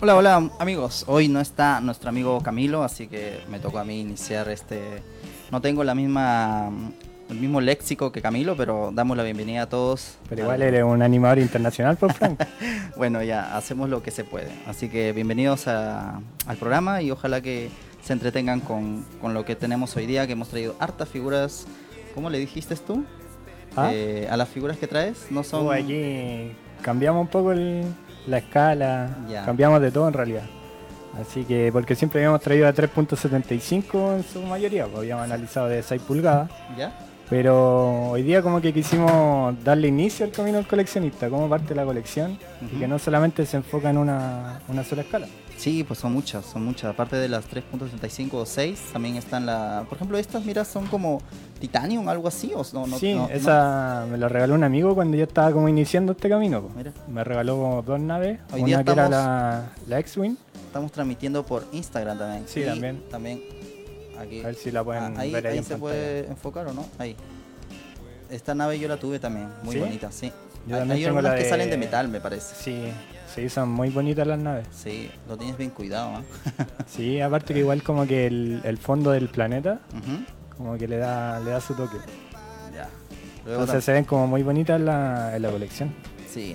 [0.00, 1.04] Hola, hola amigos.
[1.06, 4.80] Hoy no está nuestro amigo Camilo, así que me tocó a mí iniciar este...
[5.52, 6.70] No tengo la misma
[7.30, 10.18] el mismo léxico que Camilo, pero damos la bienvenida a todos.
[10.28, 12.42] Pero igual eres un animador internacional, por Frank.
[12.96, 14.50] bueno, ya, hacemos lo que se puede.
[14.66, 17.70] Así que bienvenidos al programa y ojalá que
[18.02, 21.66] se entretengan con, lo que tenemos hoy día, que hemos traído hartas figuras.
[22.14, 23.04] ¿Cómo le dijiste tú?
[23.76, 23.90] ¿Ah?
[23.92, 25.66] Eh, a las figuras que traes, no son...
[25.66, 26.52] Uh, aquí
[26.82, 27.52] cambiamos un poco
[28.26, 30.44] la escala, cambiamos de todo en realidad.
[31.20, 35.82] Así que, porque siempre habíamos traído a 3.75 en su mayoría, pues habíamos analizado de
[35.82, 36.50] 6 pulgadas.
[36.76, 36.92] ¿Ya?
[37.30, 41.74] Pero hoy día como que quisimos darle inicio al camino del coleccionista, como parte de
[41.76, 45.26] la colección, y que no solamente se enfoca en una, sola escala.
[45.56, 46.90] Sí, pues son muchas, son muchas.
[46.90, 49.84] Aparte de las 3.65 o 6, también están la...
[49.88, 51.22] Por ejemplo, estas, mira, son como
[51.60, 52.86] titanium, algo así, ¿o no?
[52.86, 56.68] no sí, esa me la regaló un amigo cuando yo estaba como iniciando este camino.
[57.08, 60.36] Me regaló dos naves, una que era la, la X-Wing.
[60.66, 62.44] Estamos transmitiendo por Instagram también.
[62.46, 63.02] Sí, también.
[63.10, 63.40] También
[64.18, 64.40] Aquí.
[64.40, 66.86] A ver si la pueden ah, ahí, ver ahí, se puede enfocar o no.
[66.98, 67.16] Ahí.
[68.30, 70.32] Esta nave yo la tuve también, muy bonita, sí.
[70.70, 72.54] hay, algunas que salen de metal, me parece.
[72.56, 72.82] Sí,
[73.34, 74.66] sí, son muy bonitas las naves.
[74.72, 76.20] Sí, lo tienes bien cuidado.
[76.20, 76.24] ¿eh?
[76.86, 79.80] sí, aparte que igual como que el, el fondo del planeta,
[80.56, 81.96] como que le da, le da su toque.
[82.72, 82.88] Ya.
[83.46, 85.92] Entonces se ven como muy bonitas la, en la colección.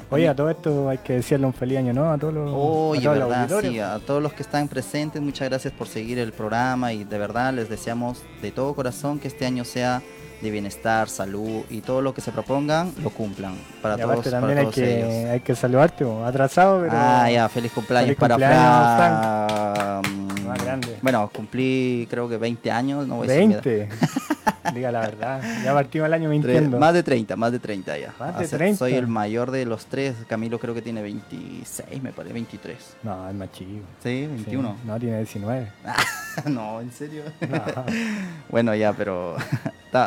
[0.10, 2.12] Oye, a todo esto hay que decirle un feliz año, ¿no?
[2.12, 5.74] A todos los, Oye, a verdad, sí, a todos los que están presentes, muchas gracias
[5.74, 9.64] por seguir el programa y de verdad les deseamos de todo corazón que este año
[9.64, 10.02] sea
[10.42, 14.30] de bienestar, salud y todo lo que se propongan lo cumplan para y todos.
[14.30, 16.94] también hay, que, hay que saludarte, atrasado, pero.
[16.96, 20.08] Ah, ya, feliz cumpleaños para Frank.
[20.46, 20.98] Más grande.
[21.02, 23.90] Bueno, cumplí creo que 20 años, no voy 20.
[24.74, 25.42] Diga la verdad.
[25.64, 26.80] Ya partimos el año mintiendo.
[26.80, 28.14] Más de 30, más de 30 ya.
[28.20, 28.78] Más de 30.
[28.78, 30.16] Soy el mayor de los tres.
[30.28, 32.96] Camilo creo que tiene 26, me parece, 23.
[33.04, 33.86] No, es más chico.
[34.04, 34.78] Sí, 21.
[34.86, 35.72] No, tiene 19.
[36.46, 37.24] no, ¿en serio?
[38.50, 39.36] bueno, ya, pero...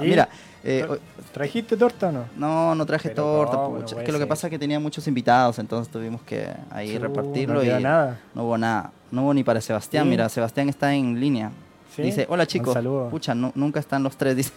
[0.03, 0.29] mira...
[0.65, 0.87] Eh,
[1.33, 2.25] ¿Trajiste torta o no?
[2.37, 3.59] No, no traje torta.
[3.85, 7.55] es que lo que pasa es que tenía muchos invitados, entonces tuvimos que ahí repartirlo.
[7.55, 8.21] No y nada.
[8.35, 8.93] No hubo nada.
[9.11, 10.09] No hubo ni para Sebastián.
[10.09, 11.51] Mira, Sebastián está en línea.
[11.97, 12.77] Dice, hola chicos.
[13.11, 14.37] Pucha, nunca están los tres.
[14.37, 14.53] Dice,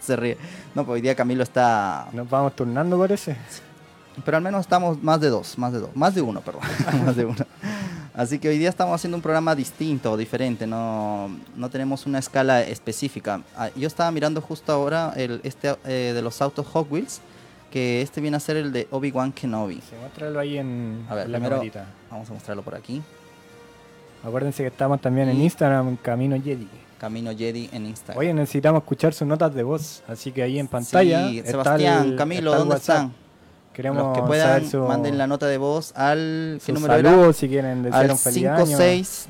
[0.00, 0.36] se ríe.
[0.74, 2.08] No, pues hoy día Camilo está.
[2.12, 3.36] Nos vamos turnando, parece.
[4.24, 6.62] Pero al menos estamos más de dos, más de dos, más de uno, perdón.
[7.04, 7.46] más de uno.
[8.14, 12.60] Así que hoy día estamos haciendo un programa distinto, diferente, no, no tenemos una escala
[12.62, 13.40] específica.
[13.56, 17.20] Ah, yo estaba mirando justo ahora el, este eh, de los autos Hot Wheels,
[17.70, 19.76] que este viene a ser el de Obi-Wan Kenobi.
[19.76, 21.62] Sí, muéstralo ahí en a ver, la primero,
[22.10, 23.00] Vamos a mostrarlo por aquí.
[24.24, 26.68] Acuérdense que estamos también en Instagram, Camino Jedi.
[27.00, 28.18] Camino Jedi en Instagram.
[28.18, 31.30] Oye, necesitamos escuchar sus notas de voz, así que ahí en pantalla.
[31.30, 33.14] Sí, Sebastián, Camilo, ¿dónde están?
[33.72, 36.60] Queremos Los que puedan, manden la nota de voz al.
[36.64, 38.44] ¿Qué número saludos, si quieren decir al un feliz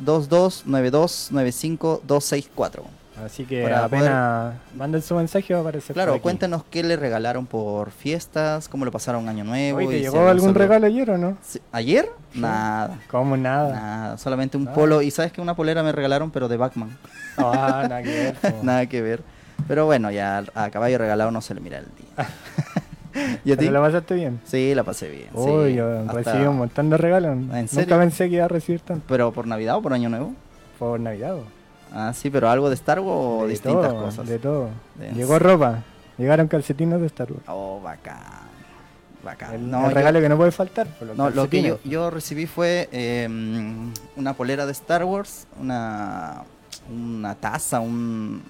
[0.04, 2.82] 5622929564.
[3.24, 5.94] Así que apenas manden su mensaje va a aparecer.
[5.94, 9.78] Claro, cuéntenos qué le regalaron por fiestas, cómo lo pasaron año nuevo.
[9.78, 11.36] Oye, ¿te llegó algún regalo ayer o no?
[11.72, 12.10] ¿Ayer?
[12.34, 12.98] Nada.
[13.10, 13.72] ¿Cómo nada?
[13.72, 15.02] Nada, solamente un polo.
[15.02, 16.96] Y sabes que una polera me regalaron, pero de Batman.
[17.36, 18.36] Ah, nada que ver.
[18.62, 19.22] nada que ver.
[19.68, 22.28] Pero bueno, ya a caballo regalado no se le mira el día.
[23.44, 23.68] ¿Y a ti?
[23.68, 24.40] ¿La pasaste bien?
[24.44, 25.28] Sí, la pasé bien.
[25.34, 27.36] Uy, yo recibí un montón de regalos.
[27.36, 27.84] ¿En serio?
[27.84, 29.04] Nunca pensé que iba a recibir tanto.
[29.08, 30.32] ¿Pero por Navidad o por Año Nuevo?
[30.78, 31.36] Por Navidad.
[31.92, 34.26] Ah, sí, pero algo de Star Wars o distintas cosas.
[34.26, 34.70] De todo.
[35.14, 35.82] Llegó ropa.
[36.18, 37.44] Llegaron calcetines de Star Wars.
[37.48, 38.18] Oh, bacán.
[39.24, 39.54] Bacán.
[39.54, 40.86] El, no, regalo que no puede faltar.
[41.16, 46.42] no, lo que yo, recibí fue em, una polera de Star Wars, una,
[46.90, 48.42] una taza, un,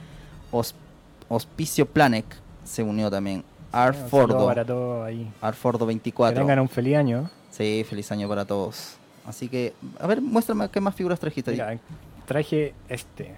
[1.29, 2.25] Hospicio Planec
[2.65, 3.45] se unió también.
[3.73, 4.47] Arfordo.
[4.47, 4.65] Para
[5.05, 5.31] ahí.
[5.41, 6.35] Arfordo 24.
[6.35, 7.31] Que tengan un feliz año.
[7.51, 8.97] Sí, feliz año para todos.
[9.27, 11.51] Así que, a ver, muéstrame qué más figuras trajiste.
[11.51, 11.79] Mira,
[12.27, 13.35] traje este.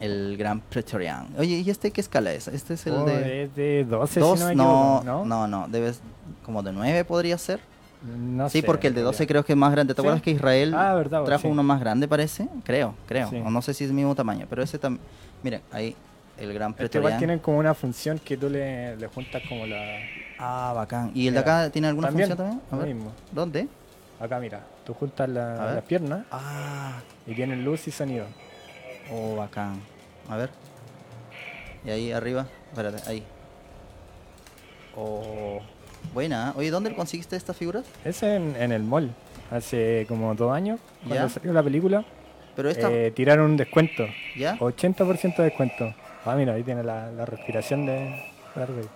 [0.00, 1.28] El Gran Pretorian.
[1.38, 2.48] Oye, ¿y este qué escala es?
[2.48, 3.44] Este es el oh, de...
[3.44, 4.20] Es de 12,
[4.54, 6.00] no, no, no, no, debes...
[6.44, 7.60] Como de 9 podría ser.
[8.02, 9.92] No sí, porque el de 12 creo que es más grande.
[9.92, 12.48] ¿Te acuerdas que Israel ah, trajo uno más grande, parece?
[12.64, 13.28] Creo, creo.
[13.44, 15.04] O no sé si es el mismo tamaño, pero ese también...
[15.42, 15.96] Miren, ahí
[16.38, 17.12] el Gran Pretorian.
[17.12, 19.98] Este tienen como una función que tú le, le juntas como la...
[20.38, 21.10] Ah, bacán.
[21.14, 22.60] ¿Y el de acá tiene alguna función también?
[22.70, 22.94] A ver.
[22.94, 23.12] Mismo.
[23.32, 23.68] ¿Dónde?
[24.20, 24.60] Acá, mira.
[24.84, 27.00] Tú juntas la, las piernas ah.
[27.26, 28.26] y tienen luz y sonido.
[29.12, 29.80] Oh, bacán.
[30.28, 30.50] A ver.
[31.84, 32.46] Y ahí arriba.
[32.70, 33.22] Espérate, ahí.
[34.96, 35.60] Oh.
[36.12, 36.52] Buena.
[36.56, 37.84] Oye, ¿dónde conseguiste estas figuras?
[38.04, 39.10] Es en, en el mall.
[39.50, 42.04] Hace como dos años, cuando salió la película.
[42.54, 42.90] Pero esta...
[42.90, 44.04] Eh, tiraron un descuento.
[44.36, 44.58] ¿Ya?
[44.58, 45.94] 80% de descuento.
[46.24, 48.22] Ah, mira, ahí tiene la, la respiración de...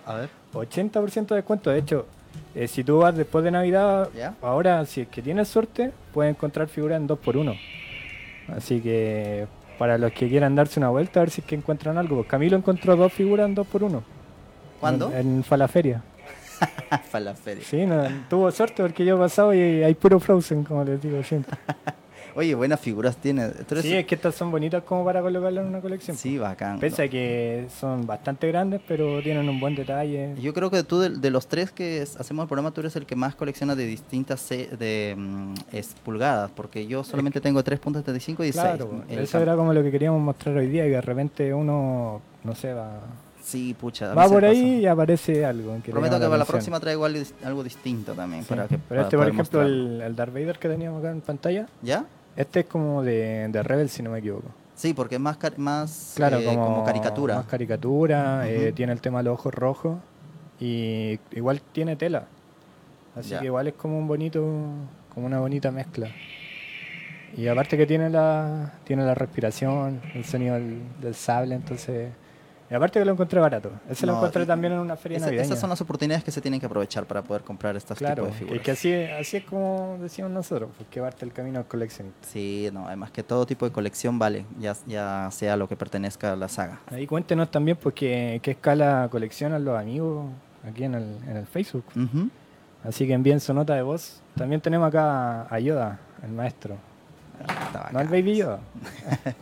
[0.05, 0.29] A ver.
[0.53, 1.69] 80% de descuento.
[1.71, 2.05] De hecho,
[2.53, 4.09] eh, si tú vas después de Navidad,
[4.41, 7.57] ahora si es que tienes suerte, puedes encontrar figuras en 2x1.
[8.49, 11.97] Así que para los que quieran darse una vuelta, a ver si es que encuentran
[11.97, 12.17] algo.
[12.17, 14.01] Pues Camilo encontró dos figuras en 2x1.
[14.79, 15.11] ¿Cuándo?
[15.11, 16.01] En, en Falaferia.
[17.09, 17.63] Falaferia.
[17.63, 21.21] Sí, no, tuvo suerte porque yo he pasado y hay puro Frozen, como les digo
[21.23, 21.57] siempre.
[22.35, 23.49] Oye, buenas figuras tiene.
[23.81, 26.17] Sí, es que estas son bonitas como para colocarlas en una colección.
[26.17, 26.79] Sí, bacán.
[26.79, 30.35] Pese a que son bastante grandes, pero tienen un buen detalle.
[30.41, 33.15] Yo creo que tú, de, los tres que hacemos el programa, tú eres el que
[33.15, 38.53] más colecciona de distintas de, mm, es, pulgadas, porque yo solamente tengo 3.75 y 16.
[38.53, 42.55] Claro, eso era como lo que queríamos mostrar hoy día, y de repente uno, no
[42.55, 43.01] sé, va...
[43.43, 44.13] Sí, pucha.
[44.13, 45.75] Va por ahí y aparece algo.
[45.85, 48.45] Prometo que para la próxima traigo algo, distinto también.
[48.45, 51.67] Para que, Pero este, por ejemplo, el, el Darth Vader que teníamos acá en pantalla.
[51.81, 52.05] ¿Ya?
[52.35, 54.49] Este es como de, de Rebel, si no me equivoco.
[54.75, 57.35] Sí, porque es más, más claro, eh, como, caricatura.
[57.35, 59.97] Más caricatura, eh, tiene el tema de los ojos rojos
[60.59, 62.25] y igual tiene tela.
[63.15, 64.41] Así que igual es como un bonito,
[65.13, 66.09] como una bonita mezcla.
[67.37, 70.59] Y aparte que tiene la, tiene la respiración, el sonido
[71.01, 72.11] del sable, entonces
[72.69, 73.71] y aparte que lo encontré barato.
[73.89, 75.43] Ese lo encontré también en una feria navideña.
[75.43, 78.31] Esas son las oportunidades que se tienen que aprovechar para poder comprar estas claro, tipos
[78.31, 78.61] de figuras.
[78.61, 82.27] Y que así, así es como decíamos nosotros, porque pues, parte el camino al coleccionista.
[82.27, 86.33] Sí, no, además que todo tipo de colección vale, ya, ya sea lo que pertenezca
[86.33, 86.79] a la saga.
[86.87, 90.25] Ahí cuéntenos también porque qué escala coleccionan los amigos
[90.67, 91.85] aquí en el, en el Facebook.
[92.83, 94.21] Así que envíen su nota de voz.
[94.35, 96.75] También tenemos acá a Yoda, el maestro.
[97.91, 98.59] No el Baby Yoda.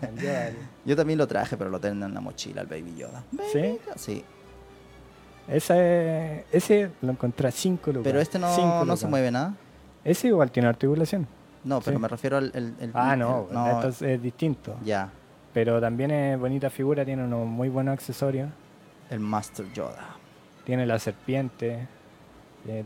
[0.86, 3.24] Yo también lo traje, pero lo tengo en la mochila, el Baby Yoda.
[3.52, 3.80] ¿Sí?
[3.96, 4.24] Sí.
[5.48, 8.04] ese lo encontré a 5 lucas.
[8.04, 9.54] Pero este no, no se mueve nada.
[10.04, 11.28] Ese igual tiene articulación.
[11.64, 12.76] No, pero me refiero al...
[12.94, 13.48] ah, no,
[13.80, 14.76] esto es, distinto.
[14.84, 15.12] Ya.
[15.54, 18.50] Pero también es bonita figura, tiene unos muy buenos accesorios.
[19.10, 20.16] El Master Yoda.
[20.66, 21.88] Tiene la serpiente.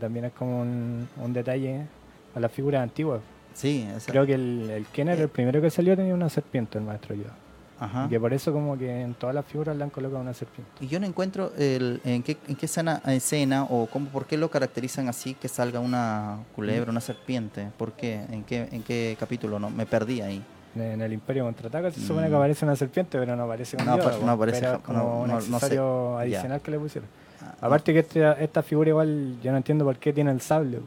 [0.00, 1.86] también es como un, un detalle
[2.34, 3.20] a las figuras antiguas.
[3.54, 5.28] Sí, creo que el, el Kenner, el eh.
[5.28, 7.34] primero que salió, tenía una serpiente, el maestro Yoda.
[7.78, 8.06] Ajá.
[8.06, 10.72] Y que por eso como que en todas las figuras le han colocado una serpiente.
[10.80, 14.36] Y yo no encuentro el, en qué, en qué escena, escena o cómo, por qué
[14.36, 17.70] lo caracterizan así que salga una culebra, una serpiente.
[17.76, 18.24] ¿Por qué?
[18.30, 19.58] ¿En qué, en qué capítulo?
[19.58, 20.42] no Me perdí ahí.
[20.74, 22.36] En el Imperio Contraataca se supone que mm.
[22.36, 26.70] aparece una serpiente, pero no aparece un no, no aparece como un accesorio adicional que
[26.70, 27.08] le pusieron.
[27.40, 30.80] Ah, Aparte que este, esta figura igual yo no entiendo por qué tiene el sable.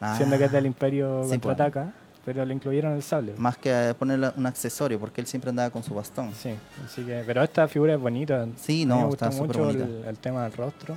[0.00, 1.40] Ah, siendo que es del Imperio sí, pues.
[1.40, 1.92] contraataca,
[2.28, 3.32] pero le incluyeron el sable.
[3.38, 6.34] Más que ponerle un accesorio, porque él siempre andaba con su bastón.
[6.34, 6.50] Sí,
[6.84, 8.46] así que, pero esta figura es bonita.
[8.56, 10.94] Sí, no, me gusta mucho el, tema del rostro.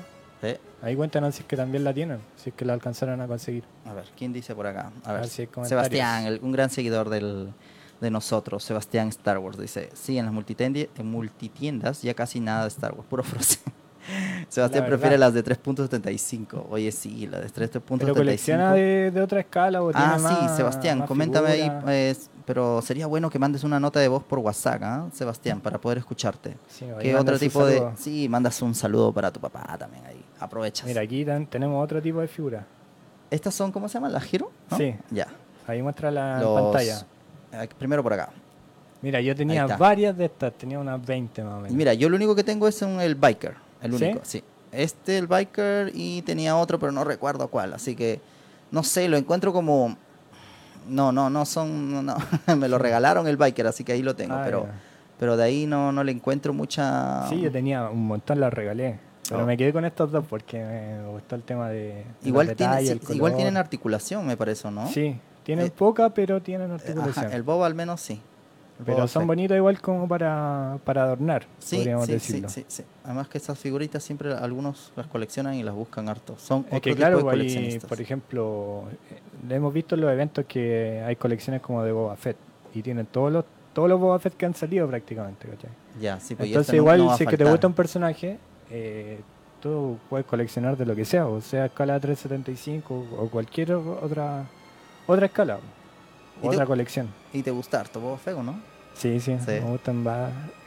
[0.82, 3.64] Ahí cuéntanos si es que también la tienen, si es que la alcanzaron a conseguir.
[3.86, 4.92] A ver, ¿quién dice por acá?
[5.06, 7.54] A ver, Sebastián, un gran seguidor del,
[8.02, 12.68] de nosotros, Sebastián Star Wars, dice, sí, en las en multitiendas ya casi nada de
[12.68, 13.72] Star Wars, puro Frozen.
[14.50, 16.66] Sebastián prefiere las de 3.75.
[16.70, 17.98] Oye, sí, la de 3.75.
[18.00, 21.72] ¿Pero colecciona de, de, otra escala o Ah, sí, Sebastián, coméntame ahí.
[21.82, 25.08] Pues, pero sería bueno que mandes una nota de voz por WhatsApp, ¿ah?
[25.14, 26.58] Sebastián, para poder escucharte.
[26.68, 27.84] Sí, ¿Qué otro tipo de...?
[27.96, 30.24] Sí, mandas un saludo para tu papá también ahí.
[30.40, 30.86] Aprovechas.
[30.88, 32.66] Mira, aquí tenemos otro tipo de figura.
[33.30, 34.12] ¿Estas son, cómo se llaman?
[34.12, 34.52] ¿Las Giro?
[34.78, 34.96] Sí.
[35.12, 35.28] Ya.
[35.68, 37.06] Ahí muestra la pantalla.
[37.78, 38.30] Primero por acá.
[39.02, 41.72] Mira, yo tenía varias de estas, tenía unas 20 más o menos.
[41.72, 43.56] Mira, yo lo único que tengo es un, el Biker.
[43.82, 44.44] El único, ¿Sí?
[44.72, 47.74] Este, el biker, y tenía otro, pero no recuerdo cuál.
[47.74, 48.22] Así que,
[48.72, 49.98] no sé, lo encuentro como...
[50.88, 52.06] No, no, no son...
[52.06, 52.16] No,
[52.58, 54.36] me lo regalaron el biker, así que ahí lo tengo.
[54.36, 54.68] Ah, pero,
[55.20, 57.28] Pero de ahí no, no le encuentro mucha...
[57.28, 59.00] Sí, yo tenía un montón, la regalé.
[59.28, 59.46] Pero oh.
[59.46, 62.06] me quedé con estos dos porque me gustó el tema de...
[62.24, 64.88] igual, tiene, igual tienen articulación, me parece, ¿no?
[64.88, 67.32] Sí, tienen eh, poca, pero tienen articulación.
[67.32, 68.22] el boba al menos sí.
[68.86, 72.50] Pero son bonitos igual como para, para adornar, sí, podríamos sí, decirlo.
[72.50, 76.36] Sí, sí, Además que estas figuritas siempre algunos las coleccionan y las buscan harto.
[76.38, 81.62] Son es que claro, por ejemplo, eh, hemos visto en los eventos que hay colecciones
[81.62, 82.38] como de Boba Fett
[82.74, 85.48] y tienen todos los todos los Boba Fett que han salido prácticamente,
[86.00, 88.38] Ya, sí, pues Entonces igual si es que te gusta un personaje,
[88.70, 89.22] eh,
[89.62, 94.46] tú puedes coleccionar de lo que sea, o sea escala 375 o cualquier otra
[95.08, 95.60] otra escala,
[96.42, 97.08] otra colección.
[97.34, 98.71] ¿Y te gusta harto Boba Fett o no?
[99.02, 100.06] Sí, sí, me gustan.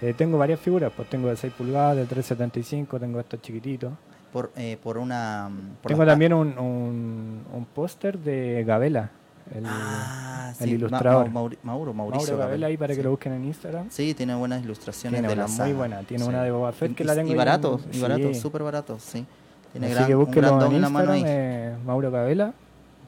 [0.02, 3.92] Eh, tengo varias figuras, pues tengo de 6 pulgadas, de 375, tengo estos chiquititos.
[4.32, 5.48] Por, eh, por una...
[5.86, 9.10] tengo también un, un, un póster de Gabela,
[9.54, 11.30] el, ah, el ilustrador.
[11.30, 12.32] Mauro, Mauricio.
[12.32, 13.86] Mauro Gabela, ahí para que lo busquen en Instagram.
[13.90, 16.00] Sí, tiene buenas ilustraciones tiene de una la muy buena.
[16.00, 17.30] Tiene una de Boba Fett que la tengo.
[17.30, 19.24] Y barato, y barato, súper barato, sí.
[19.70, 22.52] Tiene Así gran, que búsquenlo en Instagram, eh, Mauro Gabela.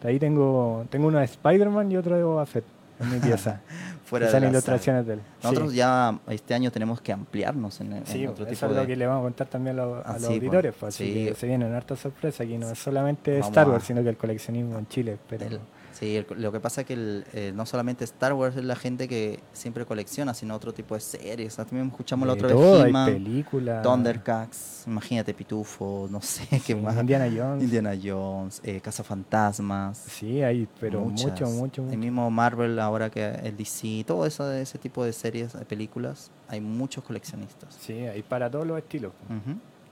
[0.00, 2.64] De ahí tengo, tengo uno de Spider-Man y otro de Boba Fett
[3.00, 3.60] en mi pieza.
[4.06, 5.20] Fuera de ilustraciones de él.
[5.42, 8.86] Nosotros ya este año tenemos que ampliarnos en, en sí, otro tipo eso es lo
[8.86, 10.74] que le vamos a contar también a, los, a los auditores.
[10.78, 12.42] Pues, así que se vienen hartas sorpresas.
[12.42, 15.18] Aquí no es solamente Star Wars, sino que el coleccionismo en Chile.
[15.28, 15.58] Pero...
[15.98, 19.40] Sí, lo que pasa es que eh, no solamente Star Wars es la gente que
[19.54, 21.56] siempre colecciona, sino otro tipo de series.
[21.56, 23.82] También escuchamos la otra todo, vez películas.
[23.82, 26.96] Thundercats, imagínate Pitufo, no sé qué más.
[26.96, 27.64] Indiana Jones.
[27.64, 29.96] Indiana Jones, eh, Fantasmas.
[30.06, 31.90] Sí, hay, pero mucho, mucho, mucho.
[31.90, 36.30] El mismo Marvel, ahora que el DC, todo eso, ese tipo de series, de películas,
[36.48, 37.74] hay muchos coleccionistas.
[37.80, 39.12] Sí, hay para todos los estilos.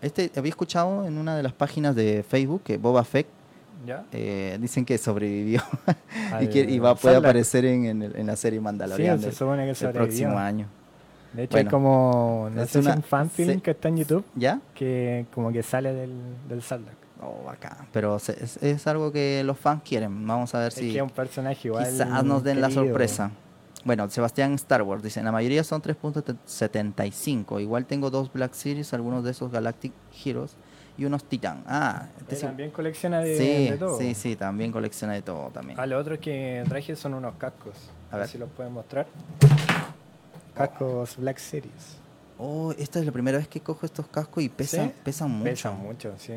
[0.03, 3.27] Este había escuchado en una de las páginas de Facebook que Boba Fett
[4.13, 5.63] eh, dicen que sobrevivió
[6.41, 9.29] y, que, y va, puede aparecer en, en, la serie Mandalorian sí,
[9.85, 10.67] el próximo año.
[11.33, 14.61] De hecho, hay como no sé un fanfilm que está en YouTube ¿Ya?
[14.73, 16.13] que como que sale del,
[16.49, 16.63] del
[17.21, 17.87] Oh, acá.
[17.93, 18.29] Pero es,
[18.61, 20.27] es, algo que los fans quieren.
[20.27, 20.93] Vamos a ver si.
[20.93, 21.89] Que un personaje igual.
[21.89, 23.31] Quizás nos den la sorpresa.
[23.85, 27.63] Bueno, Sebastián Star Wars dice: La mayoría son 3.75.
[27.63, 29.93] Igual tengo dos Black Series, algunos de esos Galactic
[30.25, 30.57] Heroes
[30.97, 31.65] y unos Titan.
[31.67, 33.99] Ah, este también colecciona de, todo.
[33.99, 35.79] Sí, sí, también colecciona de todo también.
[35.79, 37.75] Ah, lo otro que traje son unos cascos.
[38.11, 39.07] A, ver si los pueden mostrar.
[40.55, 41.99] Cascos Black Series.
[42.39, 45.51] Oh, esta es la primera vez que cojo estos cascos y pesan, pesan mucho.
[45.51, 46.35] Pesan mucho, sí.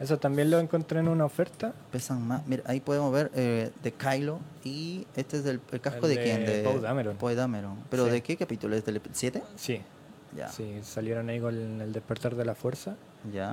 [0.00, 1.72] Eso también lo encontré en una oferta.
[1.90, 2.46] Pesan más.
[2.46, 6.46] Mira, ahí podemos ver eh, de Kylo y este es el, casco de, quién?
[6.46, 7.16] De Poe Dameron.
[7.16, 7.78] Poe Dameron.
[7.90, 8.76] ¿Pero de qué capítulo?
[8.76, 9.42] ¿Es del 7?
[9.56, 9.80] Sí.
[10.36, 10.48] Ya.
[10.48, 12.96] Sí, salieron ahí con el despertar de la fuerza.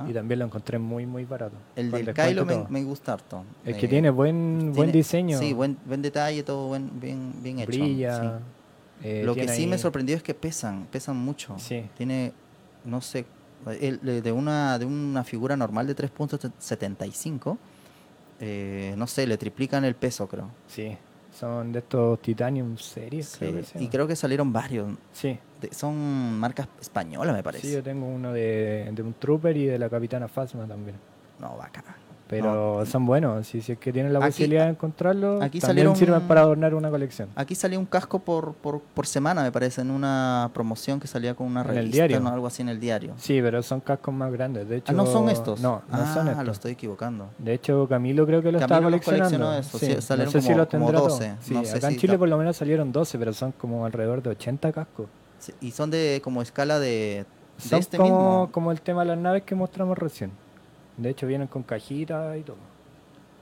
[0.08, 1.56] Y también lo encontré muy, muy barato.
[1.74, 3.44] El del Kylo me, gusta harto.
[3.64, 5.38] Es que tiene buen buen diseño.
[5.38, 7.68] Sí, buen, buen detalle, todo buen, bien, bien hecho.
[7.68, 8.40] Brilla.
[9.02, 11.56] Eh, lo que sí me sorprendió es que pesan, pesan mucho.
[11.58, 11.84] Sí.
[11.96, 12.32] Tiene,
[12.84, 13.26] no sé,
[13.64, 17.58] de, una, de una figura normal de 3.75,
[18.38, 20.50] eh, no sé, le triplican el peso, creo.
[20.68, 20.96] Sí.
[21.38, 23.38] Son de estos Titanium Series,
[23.78, 24.88] Y creo que salieron varios.
[25.12, 25.38] Sí.
[25.70, 27.66] son marcas españolas, me parece.
[27.66, 30.96] Sí, yo tengo uno de, de un Trooper y de la Capitana Fasma también.
[31.38, 31.94] No, bacana.
[32.28, 36.40] Pero son buenos, si, es que tienen la posibilidad de encontrarlo, aquí también sirven para
[36.40, 37.28] adornar una colección.
[37.36, 41.34] Aquí salió un casco por, por, por, semana, me parece, en una promoción que salía
[41.34, 42.20] con una revista, el diario?
[42.20, 42.30] ¿no?
[42.30, 43.14] algo así en el diario.
[43.16, 44.92] Sí, pero son cascos más grandes, de hecho...
[44.92, 45.60] Ah, ¿no son estos?
[45.60, 46.44] No, no ah, son estos.
[46.44, 47.28] lo estoy equivocando.
[47.38, 49.54] De hecho, Camilo creo que lo está coleccionando.
[49.54, 51.34] Eso, sí, salieron no sé como, si los 12.
[51.40, 54.72] Sí, acá en Chile por lo menos salieron 12, pero son como alrededor de 80
[54.72, 55.06] cascos.
[55.60, 57.24] y son de como escala de,
[57.70, 58.48] de este como, mismo.
[58.50, 60.32] como el tema de las naves que mostramos recién.
[60.96, 62.76] De hecho, vienen con cajita y todo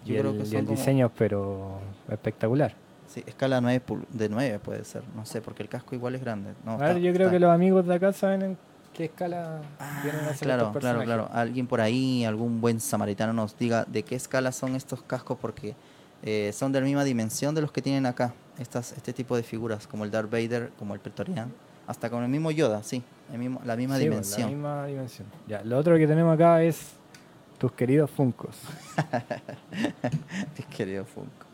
[0.06, 2.74] y el, diseño, pero espectacular.
[3.06, 6.50] Sí, escala 9 de 9 puede ser, no sé, porque el casco igual es grande.
[6.66, 8.58] a ver, yo creo que los amigos de acá saben en
[8.92, 11.28] qué escala ah, vienen a ser Claro, claro, claro.
[11.32, 15.74] Alguien por ahí, algún buen samaritano nos diga de qué escala son estos cascos, porque
[16.22, 19.42] eh, son de la misma dimensión de los que tienen acá, estas, este tipo de
[19.42, 21.52] figuras, como el Darth Vader, como el Pretorian,
[21.86, 24.42] hasta con el mismo Yoda, sí, el mismo, la misma dimensión.
[24.42, 25.28] La misma dimensión.
[25.46, 26.94] Ya, lo otro que tenemos acá es
[27.58, 28.56] tus queridos Funcos.
[30.58, 31.46] Mis queridos Funcos.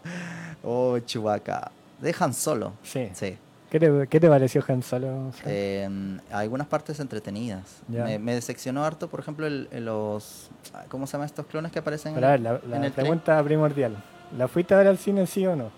[0.63, 1.71] Oh, Chubaca.
[2.01, 2.73] Dejan solo.
[2.83, 3.11] Sí.
[3.13, 3.37] sí.
[3.71, 5.31] ¿Qué te, ¿Qué te, pareció Han Solo?
[5.47, 5.89] Eh,
[6.33, 7.83] algunas partes entretenidas.
[7.87, 10.51] Me, me, decepcionó harto, por ejemplo, el, los.
[10.89, 13.97] ¿Cómo se llaman estos clones que aparecen en, la, en el pregunta primordial.
[14.37, 15.71] ¿La fuiste a ver al cine, sí o no?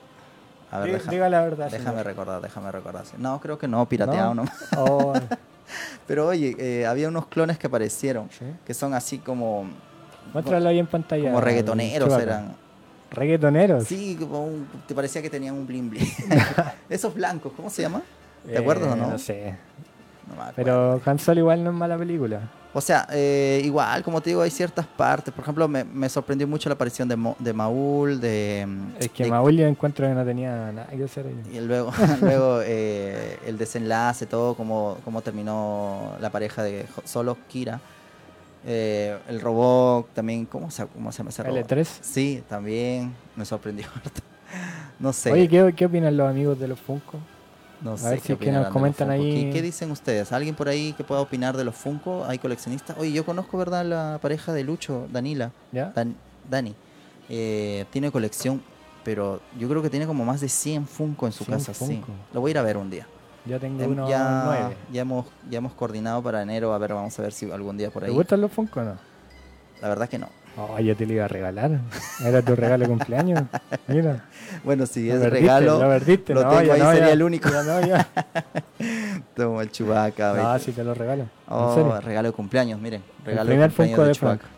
[0.71, 1.71] A ver, diga, la verdad.
[1.71, 3.05] Déjame recordar, déjame recordar.
[3.19, 4.45] No, creo que no, pirateado no.
[4.79, 5.13] Oh.
[6.07, 8.31] Pero oye, eh, había unos clones que aparecieron,
[8.65, 9.67] que son así como
[10.33, 11.25] Muéstralo ahí en pantalla.
[11.25, 12.55] Como reggaetoneros eran.
[13.11, 13.85] ¿Reggaetoneros?
[13.85, 14.49] Sí, como
[14.87, 16.13] te parecía que tenían un bling bling.
[16.89, 18.03] Esos blancos, ¿cómo se llama?
[18.47, 19.11] ¿Te acuerdas o no?
[19.11, 19.55] No sé.
[20.57, 22.41] Pero Han Solo igual no es mala película.
[22.75, 25.33] O sea, eh, igual, como te digo, hay ciertas partes.
[25.35, 28.19] Por ejemplo, me, sorprendió mucho la aparición de, de Maul.
[28.19, 28.67] De,
[28.99, 31.57] es que Maul yo encuentro que no tenía nada que hacer ahí.
[31.57, 37.79] Y luego, luego eh, el desenlace, todo, cómo, cómo terminó la pareja de Solo Kira.
[38.65, 41.69] Eh, el robot también, ¿cómo se, cómo se llama ese robot?
[41.69, 41.85] L3.
[42.01, 43.87] Sí, también me sorprendió.
[44.99, 45.33] no sé.
[45.33, 47.19] Oye, ¿qué, ¿qué opinan los amigos de los Funko?
[47.83, 49.51] No sé si que nos comentan ahí.
[49.53, 50.33] ¿Qué, dicen ustedes?
[50.33, 52.25] ¿Alguien por ahí que pueda opinar de los Funko?
[52.25, 52.97] ¿Hay coleccionistas?
[52.99, 53.85] Oye, yo conozco, ¿verdad?
[53.85, 55.51] La pareja de Lucho, Danila.
[55.73, 55.93] ¿Ya?
[56.49, 56.75] Dani.
[57.29, 58.63] Eh, tiene colección,
[59.05, 61.75] pero yo creo que tiene como más de 100 Funko en su casa.
[61.75, 62.01] Sí.
[62.33, 63.07] Lo voy a ir a ver un día.
[63.45, 64.77] Ya tengo em, uno ya, nueve.
[64.93, 66.73] Ya hemos, ya hemos coordinado para enero.
[66.73, 68.11] A ver, vamos a ver si algún día por ahí.
[68.11, 68.97] ¿Te gustan los Funko o no?
[69.81, 70.29] La verdad que no.
[70.57, 71.81] Oh, yo te lo iba a regalar.
[72.25, 73.43] Era tu regalo de cumpleaños.
[73.89, 74.27] Mira.
[74.63, 75.81] Bueno, si es regalo.
[75.81, 77.49] Lo, perdiste, lo no, tengo ahí, no, sería el único.
[77.49, 78.09] Ya no, ya.
[79.35, 80.55] Toma el chubaca.
[80.55, 81.27] Ah, sí te lo regalo.
[81.49, 83.03] Oh, regalo de cumpleaños, miren.
[83.25, 84.53] Regalo el primer de cumpleaños Funko de.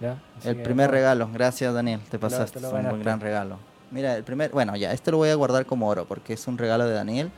[0.00, 0.18] ¿Ya?
[0.44, 1.28] el primer regalo.
[1.32, 2.00] Gracias, Daniel.
[2.10, 2.58] Te pasaste.
[2.58, 3.58] Te un gran regalo.
[3.90, 4.50] Mira, el primer.
[4.50, 7.30] Bueno, ya, este lo voy a guardar como oro porque es un regalo de Daniel.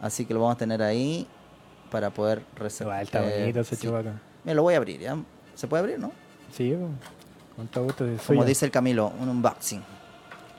[0.00, 1.26] Así que lo vamos a tener ahí
[1.90, 3.02] para poder reservar.
[3.02, 3.88] Está bonito ese sí.
[4.44, 5.16] Me lo voy a abrir, ¿ya?
[5.54, 6.12] ¿Se puede abrir, no?
[6.52, 6.74] Sí,
[7.56, 8.06] con todo gusto.
[8.26, 9.82] Como dice el Camilo, un unboxing.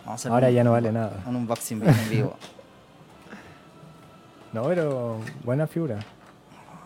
[0.06, 1.24] Ahora ya no vale nada.
[1.26, 2.36] Un unboxing en vivo.
[4.54, 6.00] no, pero buena figura.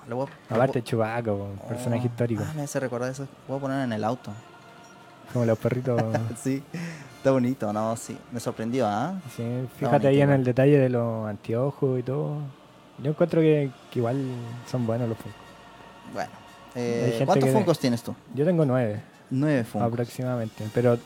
[0.07, 2.43] Lo Aparte Chubaco, personaje oh, histórico.
[2.45, 3.25] Ah, me hace recordar eso.
[3.47, 4.31] Voy a poner en el auto.
[5.31, 6.01] Como los perritos.
[6.41, 6.61] sí,
[7.23, 7.95] está bonito, ¿no?
[7.95, 9.17] Sí, me sorprendió, ¿ah?
[9.33, 9.43] Sí,
[9.79, 12.35] fíjate ahí en el detalle de los anteojos y todo.
[13.01, 14.17] Yo encuentro que, igual
[14.69, 15.41] son buenos los Funkos.
[16.13, 16.31] Bueno,
[16.75, 18.13] eh, ¿cuántos Funkos tienes tú?
[18.35, 19.01] Yo tengo nueve.
[19.29, 19.93] Nueve Funkos.
[19.93, 20.97] Aproximadamente, pero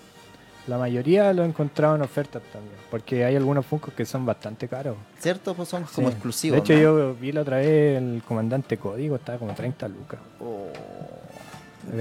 [0.66, 4.68] la mayoría lo he encontrado en ofertas también, porque hay algunos Funkos que son bastante
[4.68, 4.98] caros.
[5.20, 5.54] ¿Cierto?
[5.54, 6.56] Pues son como exclusivos.
[6.56, 10.20] De hecho, yo vi la otra vez el comandante Código, estaba como 30 lucas.
[10.40, 10.66] Oh.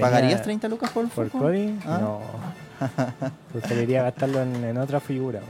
[0.00, 1.78] ¿Pagarías 30 lucas por el ¿Por Cody?
[1.84, 1.98] ¿Ah?
[2.00, 2.20] No.
[3.52, 5.40] Preferiría gastarlo en, otra figura.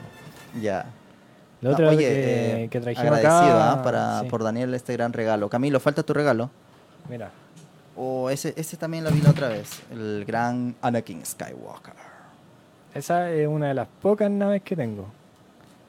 [0.61, 0.87] Ya.
[1.61, 3.83] Lo otro oye, que, eh, que trajimos acá, ¿ah?
[3.83, 5.49] para, por Daniel este gran regalo.
[5.49, 6.51] Camilo, falta tu regalo.
[7.09, 7.31] Mira.
[7.97, 9.83] O ese, ese también lo vi la otra vez.
[9.91, 11.95] El gran Anakin Skywalker.
[12.95, 15.07] Esa es una de las pocas naves que tengo.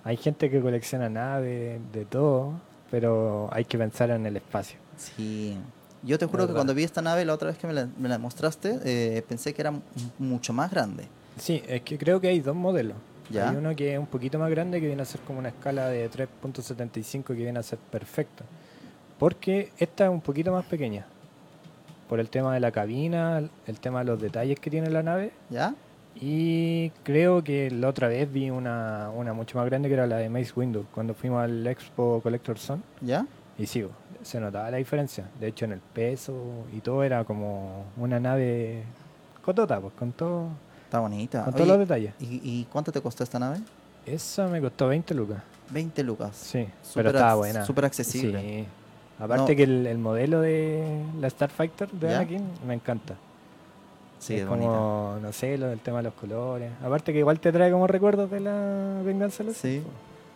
[0.03, 2.53] Hay gente que colecciona naves, de todo,
[2.89, 4.77] pero hay que pensar en el espacio.
[4.97, 5.57] Sí.
[6.03, 8.79] Yo te juro que cuando vi esta nave la otra vez que me la, mostraste,
[8.85, 9.73] eh, pensé que era
[10.17, 11.07] mucho más grande.
[11.37, 12.97] Sí, es que creo que hay dos modelos.
[13.33, 15.87] Hay uno que es un poquito más grande, que viene a ser como una escala
[15.89, 18.45] de 3.75, que viene a ser perfecta.
[19.19, 21.05] Porque esta es un poquito más pequeña.
[22.07, 25.31] Por el tema de la cabina, el tema de los detalles que tiene la nave.
[25.49, 25.75] ¿Ya?
[26.15, 30.17] Y creo que la otra vez vi una, una mucho más grande que era la
[30.17, 32.81] de Mace Window, cuando fuimos al Expo Collector Zone.
[33.01, 33.27] ¿Ya?
[33.57, 33.89] Y sigo,
[34.21, 35.29] se notaba la diferencia.
[35.39, 36.33] De hecho, en el peso
[36.71, 38.83] y todo era como una nave
[39.41, 40.49] cotota, pues con todo.
[40.87, 41.43] Está bonita.
[41.43, 42.13] Con todos los detalles.
[42.17, 43.57] ¿y, cuánto te costó esta nave?
[44.05, 45.39] Esa me costó 20 lucas.
[45.69, 46.33] 20 lucas.
[46.33, 47.65] Sí, pero estaba buena.
[47.65, 48.39] Súper accesible.
[48.41, 48.65] Sí.
[49.19, 53.15] Aparte que el, modelo de la Starfighter de Anakin me encanta.
[54.17, 56.71] Sí, es, como, no sé, lo del tema de los colores.
[56.81, 59.83] Aparte que igual te trae como recuerdos de la venganza de los Sí.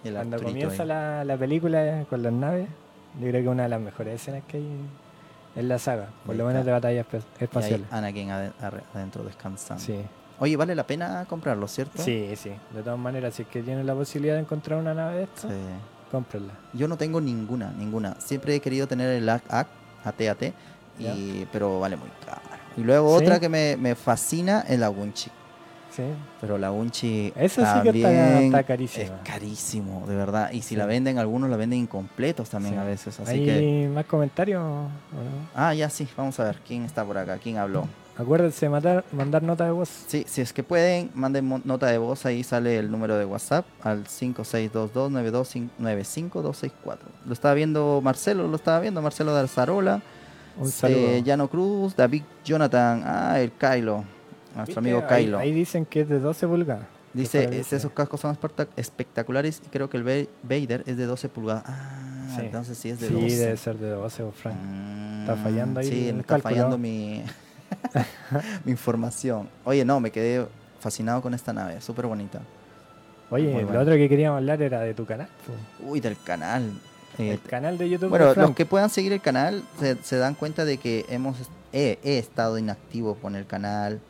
[0.04, 2.68] Cuando comienza la, la, película con las naves,
[3.22, 4.68] yo creo que una de las mejores escenas que hay
[5.56, 7.06] en la saga, por lo menos de batallas
[7.40, 7.88] espaciales.
[7.90, 9.82] Anakin adentro descansando.
[9.82, 9.96] Sí.
[10.42, 12.02] Oye, vale la pena comprarlo, ¿cierto?
[12.02, 12.50] Sí, sí.
[12.74, 15.48] De todas maneras, si es que tienes la posibilidad de encontrar una nave de esta,
[15.48, 15.56] sí.
[16.74, 18.16] Yo no tengo ninguna, ninguna.
[18.20, 19.46] Siempre he querido tener el AT,
[20.04, 20.42] AT,
[21.00, 22.42] y, pero vale muy caro.
[22.76, 25.30] Y luego otra que me, me fascina es la Wunchi.
[25.92, 26.04] Sí.
[26.40, 29.06] Pero la Unchi Eso sí que está, está carísimo.
[29.06, 30.52] Es carísimo, de verdad.
[30.52, 33.20] Y si la venden, algunos la venden incompletos también a veces.
[33.20, 33.92] Así ¿Hay que...
[33.94, 34.64] más comentarios?
[35.54, 36.08] Ah, ya sí.
[36.18, 37.88] Vamos a ver quién está por acá, quién habló.
[38.18, 39.90] Acuérdense de mandar nota de voz.
[40.08, 42.26] Sí, si es que pueden, manden nota de voz.
[42.26, 46.72] Ahí sale el número de WhatsApp al 5622-9295264.
[47.26, 50.02] Lo estaba viendo Marcelo, lo estaba viendo Marcelo de Alzarola.
[50.58, 51.00] Un saludo.
[51.00, 54.04] Eh, Llano Cruz, David Jonathan, ah, el Kylo.
[54.56, 55.40] Nuestro amigo Kylo.
[55.40, 56.88] Ahí, dicen que es de 12 pulgadas.
[57.14, 58.38] Dice, esos cascos son
[58.76, 61.64] espectaculares y creo que el Vader es de 12 pulgadas.
[61.66, 63.30] Ah, entonces sí es de 12.
[63.30, 64.56] Sí, debe ser de 12, Frank.
[64.56, 65.88] Mm, está fallando ahí.
[65.88, 67.24] Sí, me está fallando mi,
[68.66, 69.50] mi información.
[69.64, 70.46] Oye, no, me quedé
[70.80, 72.42] fascinado con esta nave, súper bonita.
[73.30, 75.30] Oye, lo otro que queríamos hablar era de tu canal.
[75.80, 76.72] Uy, del canal.
[77.18, 78.10] El eh, canal de YouTube.
[78.10, 79.64] Bueno, los que puedan seguir el canal
[80.02, 81.38] se, dan cuenta de que hemos
[81.72, 84.02] he, he estado inactivo con el canal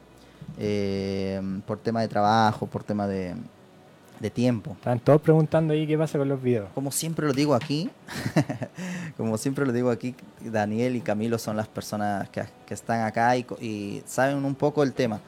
[0.58, 3.36] eh, por tema de trabajo, por tema de,
[4.30, 4.74] tiempo.
[4.74, 6.70] Están todos preguntando ahí qué pasa con los videos.
[6.74, 7.90] Como siempre lo digo aquí,
[9.18, 14.04] como siempre lo digo aquí, Daniel y Camilo son las personas que, están acá y,
[14.06, 15.20] saben un poco el tema,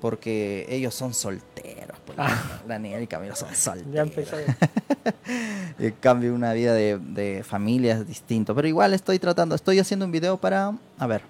[0.00, 1.98] porque ellos son solteros.
[2.04, 2.60] Pues, ah.
[2.66, 3.92] Daniel y Camilo son solteros.
[3.92, 4.36] Ya empezó.
[5.78, 10.04] en cambio, una vida de, de familia es distinto, pero igual estoy tratando, estoy haciendo
[10.04, 11.22] un video para, a ver,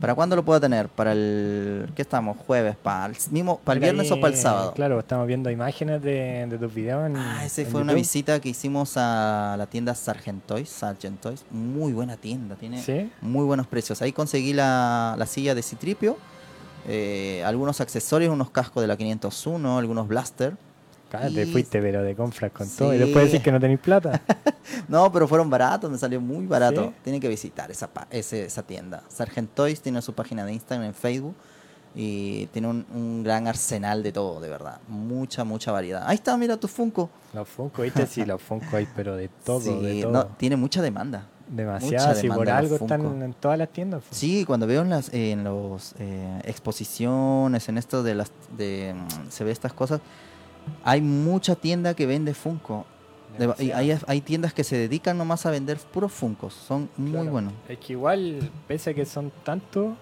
[0.00, 0.88] ¿Para cuándo lo puedo tener?
[0.88, 1.90] ¿Para el.
[1.96, 2.36] ¿Qué estamos?
[2.46, 2.76] ¿Jueves?
[2.76, 4.72] ¿Para el, mismo, para el viernes o para el sábado?
[4.74, 7.10] Claro, estamos viendo imágenes de, de tus videos.
[7.16, 10.68] ah, esa fue una visita que hicimos a la tienda Sargentoys.
[10.68, 11.44] Sargentoys.
[11.50, 14.00] Muy buena tienda, tiene muy buenos precios.
[14.00, 16.16] Ahí conseguí la, la silla de Citripio,
[16.86, 20.54] eh, algunos accesorios, unos cascos de la 501, algunos blaster
[21.10, 22.94] te fuiste, pero de compras con todo.
[22.94, 24.20] Y después decís que no tenéis plata.
[24.88, 26.92] no, pero fueron baratos, me salió muy barato.
[27.02, 29.02] Tienen que visitar esa, esa tienda.
[29.08, 31.34] Sargent Toys tiene su página de Instagram, en Facebook.
[31.94, 34.78] Y tiene un, gran arsenal de todo, de verdad.
[34.88, 36.04] Mucha, mucha variedad.
[36.06, 37.10] Ahí está, mira tu Funko.
[37.32, 40.26] Los Funko, viste, sí, los Funko hay, pero de todo, de todo.
[40.36, 41.26] tiene mucha demanda.
[41.48, 44.02] Demasiado, y por algo están en todas las tiendas.
[44.06, 44.18] Pues.
[44.18, 49.30] Sí, cuando veo en las en los eh, exposiciones, en esto de las de mm,
[49.30, 50.02] se ve estas cosas,
[50.84, 52.86] hay mucha tienda que vende Funko.
[53.58, 56.54] hay, hay, tiendas que se dedican nomás a vender puros Funcos.
[56.54, 57.52] Son muy buenos.
[57.68, 59.94] Es que igual, pese a que son tantos,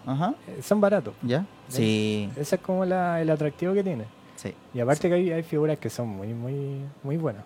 [0.48, 1.14] eh, son baratos.
[1.22, 1.46] ¿Ya?
[1.68, 2.30] Sí.
[2.36, 4.04] Ese es como el atractivo que tiene.
[4.36, 4.54] Sí.
[4.74, 7.44] Y aparte que hay, hay, figuras que son muy, muy, muy buenas.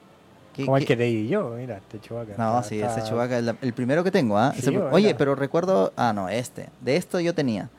[0.56, 2.35] Como el que te di yo, mira, este Chubaca.
[2.37, 4.37] No, sí, ese Chubaca es el primero que tengo.
[4.37, 4.54] ¿ah?
[4.92, 5.92] oye, pero recuerdo.
[5.96, 6.68] Ah, no, este.
[6.80, 7.70] De esto yo tenía.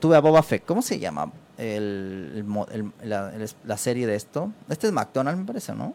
[0.00, 0.64] tuve a Boba Fett.
[0.64, 1.30] ¿Cómo se llama?
[1.58, 2.44] El,
[3.02, 4.52] la, serie de esto.
[4.68, 5.92] Este es McDonald's, me parece, ¿no?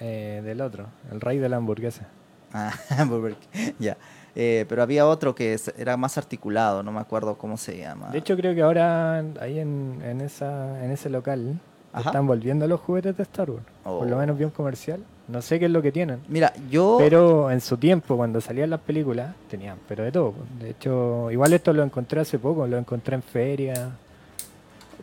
[0.00, 2.08] Eh, del otro, el rey de la hamburguesa.
[2.52, 2.72] Ah,
[3.78, 3.96] ya.
[4.36, 8.10] Eh, pero había otro que era más articulado, no me acuerdo cómo se llama.
[8.10, 11.60] De hecho, creo que ahora ahí en, en, esa, en ese local
[11.96, 13.64] están volviendo los juguetes de Star Wars.
[13.84, 14.18] Por lo oh.
[14.18, 15.04] menos bien comercial.
[15.28, 16.20] No sé qué es lo que tienen.
[16.28, 16.96] Mira, yo.
[16.98, 20.34] Pero en su tiempo, cuando salían las películas, tenían, pero de todo.
[20.60, 23.92] De hecho, igual esto lo encontré hace poco, lo encontré en feria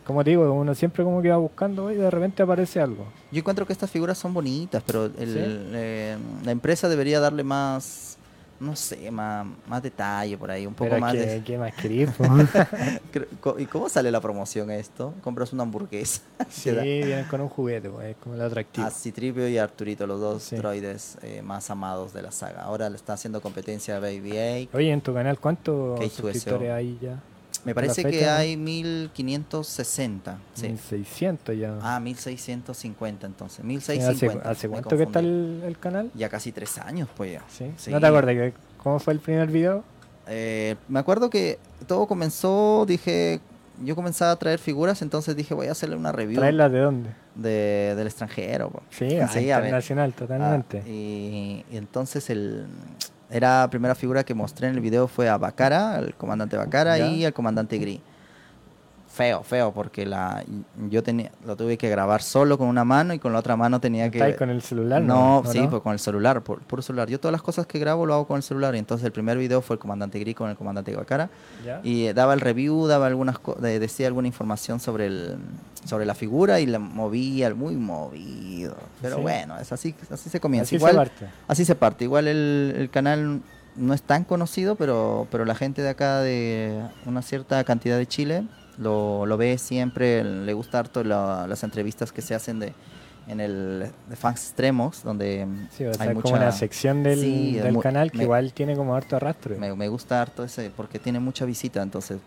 [0.04, 3.06] como te digo, uno siempre como que va buscando y de repente aparece algo.
[3.30, 8.16] Yo encuentro que estas figuras son bonitas, pero eh, la empresa debería darle más,
[8.58, 11.42] no sé, más, más detalle por ahí, un poco más de...
[11.44, 12.10] ¿Qué más querís?
[13.58, 15.14] ¿Y cómo sale la promoción esto?
[15.22, 16.22] Compras una hamburguesa.
[16.50, 18.86] sí, vienen con un juguete, pues, es como el atractivo.
[18.86, 22.62] Así ah, Tripio y Arturito, los dos droides eh, más amados de la saga.
[22.62, 24.76] Ahora le está haciendo competencia a Baby 8.
[24.76, 27.20] Oye, en tu canal, ¿cuántos suscriptores hay ya?
[27.64, 30.38] Me parece que hay 1560.
[30.54, 30.68] Sí.
[30.68, 31.78] 1600 ya.
[31.80, 33.64] Ah, 1650 entonces.
[33.64, 34.48] 1650.
[34.48, 36.10] ¿Hace, cuánto que está el, canal?
[36.14, 37.42] Ya casi tres años, pues ya.
[37.48, 37.90] ¿Sí?
[37.90, 39.84] no te acuerdas cómo fue el primer video?
[40.26, 43.40] Eh, me acuerdo que todo comenzó, dije,
[43.82, 46.38] yo comenzaba a traer figuras, entonces dije, voy a hacerle una review.
[46.38, 47.10] ¿Traerlas de dónde?
[47.34, 48.82] De, del extranjero.
[48.90, 50.82] Sí, sí internacional, totalmente.
[50.84, 52.66] Ah, y, y, entonces el,
[53.32, 56.98] era la primera figura que mostré en el video fue a Bacara, el comandante Bacara
[56.98, 58.00] y el comandante Gris
[59.12, 60.42] feo, feo, porque la
[60.88, 63.78] yo tenía lo tuve que grabar solo con una mano y con la otra mano
[63.78, 64.18] tenía que...
[64.18, 65.02] ¿Estás con el celular?
[65.02, 67.08] No, sí, pues con el celular, por, puro celular.
[67.08, 68.74] Yo todas las cosas que grabo lo hago con el celular.
[68.74, 71.28] Y entonces el primer video fue el comandante Gris con el comandante Guacara.
[71.82, 75.36] Y eh, daba el review, daba algunas decía alguna información sobre el
[75.84, 78.76] sobre la figura y la movía, muy movido.
[79.02, 80.68] Pero bueno, es así, así se comienza.
[80.68, 81.26] Así Igual, se parte.
[81.48, 82.04] Así se parte.
[82.04, 83.42] Igual el, el canal
[83.76, 88.06] no es tan conocido, pero, pero la gente de acá de una cierta cantidad de
[88.06, 88.44] Chile
[88.78, 92.72] lo, lo ve siempre, le gusta harto las entrevistas que se hacen de
[93.28, 95.46] en el de fans extremos donde
[96.00, 99.56] hay mucha, como una sección del, del canal que igual tiene como harto arrastre.
[99.58, 102.18] me, me, gusta harto ese porque tiene mucha visita entonces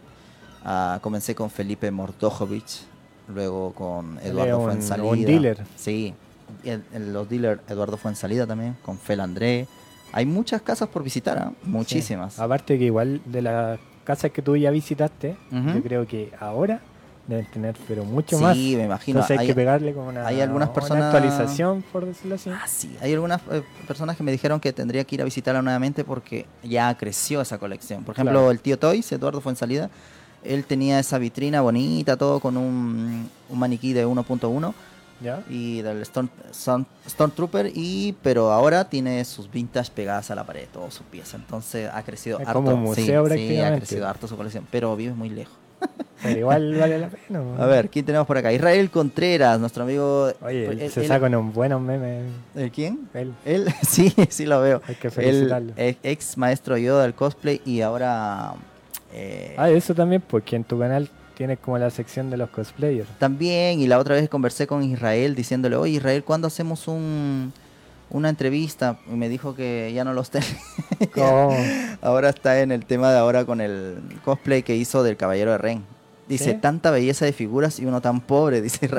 [0.64, 2.64] uh, comencé con Felipe Mordojovic
[3.28, 5.10] luego con Eduardo Fuensalida.
[5.10, 5.66] un dealer.
[5.76, 6.16] Sí
[6.64, 9.68] en, los dealers Eduardo Fuensalida también con Fel André.
[10.12, 11.56] Hay muchas casas por visitar ¿eh?
[11.64, 12.40] muchísimas.
[12.40, 16.80] Aparte que igual de la casas que tú ya visitaste, yo creo que ahora
[17.28, 18.56] deben tener pero mucho más.
[18.56, 19.20] Sí, me imagino.
[19.20, 22.50] Entonces hay, que pegarle como una, hay algunas personas, actualización, por decirlo así.
[22.50, 22.96] Ah, sí.
[23.02, 26.46] Hay algunas eh, personas que me dijeron que tendría que ir a visitarla nuevamente porque
[26.64, 28.04] ya creció esa colección.
[28.04, 29.90] Por ejemplo, el tío Toys, Eduardo fue en salida,
[30.44, 34.74] él tenía esa vitrina bonita, todo con un, un maniquí de 1.1
[35.50, 36.30] y del Storm,
[37.08, 41.38] Stormtrooper, y, pero ahora tiene sus vintage pegadas a la pared, todo su pieza.
[41.38, 42.54] Entonces ha crecido harto.
[42.54, 45.58] Como museo sí, ha crecido harto su colección, pero vive muy lejos.
[46.24, 47.44] Pero igual vale la pena.
[47.60, 48.52] A ver, ¿quién tenemos por acá?
[48.52, 50.32] Israel Contreras, nuestro amigo.
[50.42, 52.24] Oye, pues, se saca un buenos memes.
[52.56, 53.10] ¿El quién?
[53.14, 53.34] Él.
[53.44, 54.82] Él, sí, sí lo veo.
[54.88, 55.74] Hay que felicitarlo.
[55.76, 58.54] El ex maestro yo del cosplay y ahora.
[59.14, 63.10] Eh, ah, eso también, porque en tu canal Tienes como la sección de los cosplayers.
[63.20, 67.52] También, y la otra vez conversé con Israel diciéndole, oye Israel, ¿cuándo hacemos un,
[68.10, 70.48] una entrevista y me dijo que ya no los tenía.
[71.18, 71.56] Oh.
[72.02, 75.58] ahora está en el tema de ahora con el cosplay que hizo del Caballero de
[75.58, 75.84] Ren.
[76.28, 78.90] Dice, tanta belleza de figuras y uno tan pobre, dice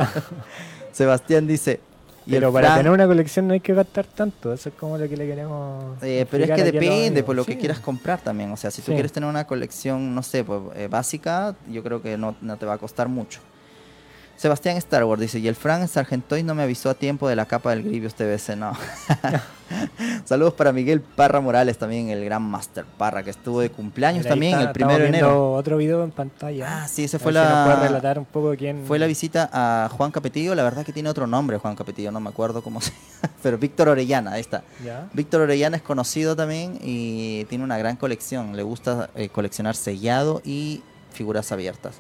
[0.92, 1.81] Sebastián dice,
[2.28, 5.16] pero para tener una colección no hay que gastar tanto, eso es como lo que
[5.16, 6.02] le queremos.
[6.02, 8.50] Eh, pero es que depende por lo que quieras comprar también.
[8.52, 12.02] O sea, si tú quieres tener una colección, no sé, pues, eh, básica, yo creo
[12.02, 13.40] que no, no te va a costar mucho.
[14.37, 17.46] Sebastián Star Wars dice, y el Frank Sargentoy no me avisó a tiempo de la
[17.46, 18.72] capa del Grievous TBC, no.
[20.27, 24.61] Saludos para Miguel Parra Morales también, el gran Master Parra, que estuvo de cumpleaños también
[24.61, 25.55] el primero de enero.
[25.55, 26.83] otro video en pantalla.
[26.83, 27.81] Ah, sí, ese fue la...
[27.83, 28.85] relatar un poco quién...
[28.85, 32.20] Fue la visita a Juan Capetillo, la verdad que tiene otro nombre Juan Capetillo, no
[32.20, 32.92] me acuerdo cómo se
[33.42, 34.64] pero Víctor Orellana, ahí está.
[35.14, 40.42] Víctor Orellana es conocido también y tiene una gran colección, le gusta eh, coleccionar sellado
[40.44, 41.96] y figuras abiertas,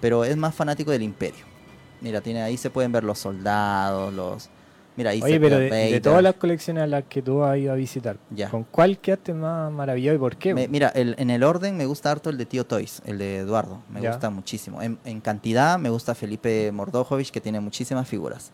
[0.00, 1.55] pero es más fanático del imperio.
[2.00, 4.50] Mira, tiene ahí se pueden ver los soldados, los...
[4.96, 7.76] Mira, ahí Oye, pero de, todas las colecciones a las que tú has ido a
[7.76, 8.16] visitar,
[8.50, 10.54] ¿con cuál quedaste más maravillado y por qué?
[10.54, 14.00] mira, en el orden me gusta harto el de Tío Toys, el de Eduardo, me
[14.00, 14.80] gusta muchísimo.
[14.80, 18.52] En, en, cantidad me gusta Felipe Mordojovic, que tiene muchísimas figuras.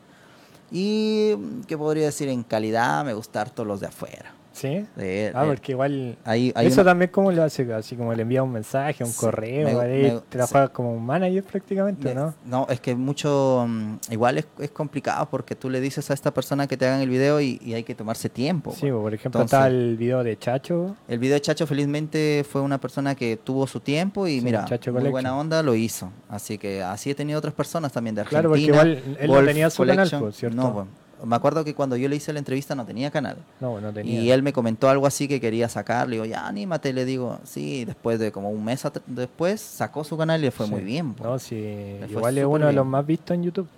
[0.72, 1.34] Y,
[1.68, 2.28] ¿qué podría decir?
[2.28, 4.32] En calidad me gusta harto los de afuera.
[4.52, 4.86] ¿Sí?
[5.34, 6.16] ah, porque igual.
[6.26, 7.72] eso también, como lo hace?
[7.72, 12.14] Así como le envía un mensaje, un correo, te la juegas como un manager prácticamente,
[12.14, 12.34] ¿no?
[12.44, 13.64] No, es que mucho.
[13.66, 17.00] Mm, igual es, es, complicado porque tú le dices a esta persona que te hagan
[17.00, 18.72] el video y, hay que tomarse tiempo.
[18.72, 20.96] Sí, por ejemplo, está el video de Chacho.
[21.08, 25.08] El video de Chacho, felizmente, fue una persona que tuvo su tiempo y mira, muy
[25.08, 26.10] buena onda lo hizo.
[26.28, 28.40] Así que así he tenido otras personas también de Argentina.
[28.42, 30.56] Claro, porque igual él no tenía su canal, ¿cierto?
[30.56, 30.86] No,
[31.24, 33.36] me acuerdo que cuando yo le hice la entrevista no tenía canal.
[33.60, 34.20] No, no tenía.
[34.20, 36.08] Y él me comentó algo así que quería sacar.
[36.08, 36.92] Le digo, ya, anímate.
[36.92, 37.84] Le digo, sí.
[37.84, 41.14] Después de como un mes después, sacó su canal y le fue muy bien.
[41.22, 41.98] No, sí.
[42.08, 43.68] Igual es uno de los más vistos en YouTube.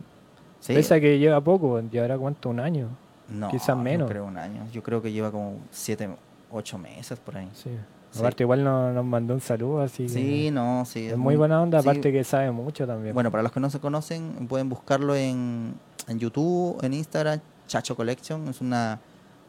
[0.60, 0.74] Sí.
[0.74, 2.88] Pese que lleva poco, llevará cuánto, un año.
[3.28, 4.06] No, quizás menos.
[4.06, 4.66] No creo un año.
[4.72, 6.08] Yo creo que lleva como siete,
[6.50, 7.48] ocho meses por ahí.
[7.54, 7.70] Sí.
[8.16, 10.08] Aparte, igual nos, mandó un saludo, así.
[10.08, 11.06] Sí, no, sí.
[11.06, 13.14] Es, muy buena onda, aparte que sabe mucho también.
[13.14, 15.74] Bueno, para los que no se conocen, pueden buscarlo en,
[16.08, 19.00] en YouTube, en Instagram, Chacho Collection, es una,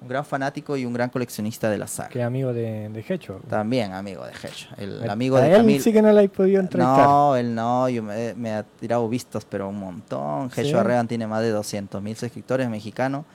[0.02, 2.10] un gran fanático y un gran coleccionista de la saga.
[2.10, 3.40] Que amigo de, de Hecho.
[3.50, 4.70] También amigo de Hecho.
[4.78, 7.06] El, amigo de él sí que no la he podido entrevistar.
[7.06, 10.50] No, él no, yo me, ha tirado vistos, pero un montón.
[10.56, 13.26] Hecho Arrean tiene más de 200 mil suscriptores mexicanos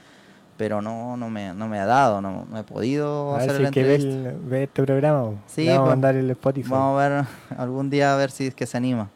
[0.61, 4.37] pero no no me, no me ha dado, no, he podido hacer si que ve,
[4.45, 5.31] ve, este programa.
[5.47, 6.69] Sí, vamos a pues, mandar el Spotify.
[6.69, 7.25] Vamos a ver
[7.57, 9.09] algún día a ver si es que se anima.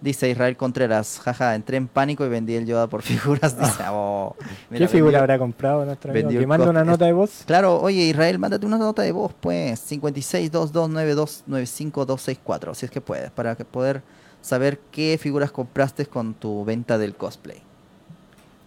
[0.00, 3.56] Dice Israel Contreras, jaja, entré en pánico y vendí el Yoda por figuras.
[3.56, 4.34] Dice, oh,
[4.76, 6.30] ¿Qué figura habrá comprado nuestro amigo?
[6.30, 7.44] ¿Que manda una nota de voz?
[7.46, 13.54] Claro, oye Israel, mándate una nota de voz, pues, 5622929564, si es que puedes, para
[13.54, 14.02] que poder
[14.40, 17.62] saber qué figuras compraste con tu venta del cosplay.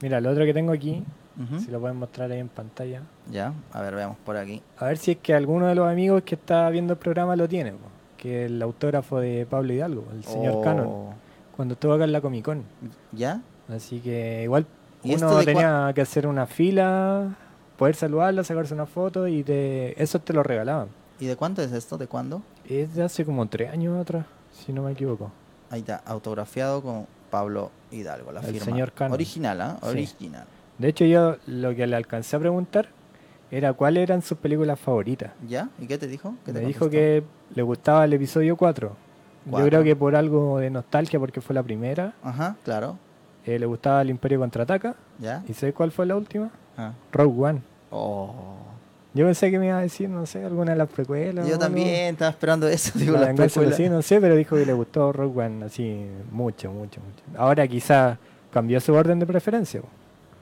[0.02, 1.04] Mira, lo otro que tengo aquí,
[1.60, 3.02] si lo pueden mostrar ahí en pantalla.
[3.30, 4.62] Ya, a ver, veamos por aquí.
[4.78, 7.48] A ver si es que alguno de los amigos que está viendo el programa lo
[7.48, 7.74] tiene,
[8.18, 10.88] que el autógrafo de Pablo Hidalgo, el señor Canon.
[10.88, 11.14] Oh
[11.56, 12.64] cuando estuvo acá en la Comic Con.
[13.12, 13.42] ¿Ya?
[13.70, 14.66] Así que igual
[15.04, 17.36] uno tenía que hacer una fila,
[17.78, 20.90] poder saludarla, sacarse una foto y de eso te lo regalaban.
[21.20, 21.98] ¿Y de cuánto es esto?
[21.98, 22.42] ¿De cuándo?
[22.68, 25.32] Es de hace como tres años atrás, si no me equivoco.
[25.70, 29.14] Ahí está, autografiado con Pablo Hidalgo, la El señor Cano.
[29.14, 29.78] Original, ¿ah?
[29.82, 30.46] Original.
[30.78, 32.90] De hecho, yo lo que le alcancé a preguntar
[33.52, 35.32] era cuáles eran sus películas favoritas.
[35.48, 35.70] ¿Ya?
[35.80, 36.36] ¿Y qué te dijo?
[36.46, 39.06] me dijo que le gustaba el episodio 4
[39.46, 42.14] yo creo que por algo de nostalgia, porque fue la primera.
[42.24, 42.98] Ajá, claro.
[43.46, 44.96] Eh, le gustaba el Imperio Contraataca.
[45.20, 45.44] ¿Ya?
[45.48, 46.50] ¿Y sé cuál fue la última?
[46.78, 46.94] Ah.
[47.12, 47.62] Rogue One.
[47.92, 48.34] Oh.
[49.14, 51.48] Yo pensé que me iba a decir, no sé, alguna de las precuelas.
[51.48, 54.74] Yo también estaba esperando eso, digo, la las Sí, no sé, pero dijo que le
[54.74, 57.24] gustó Rogue One, así, mucho, mucho, mucho.
[57.40, 58.18] Ahora quizá
[58.52, 59.82] cambió su orden de preferencia.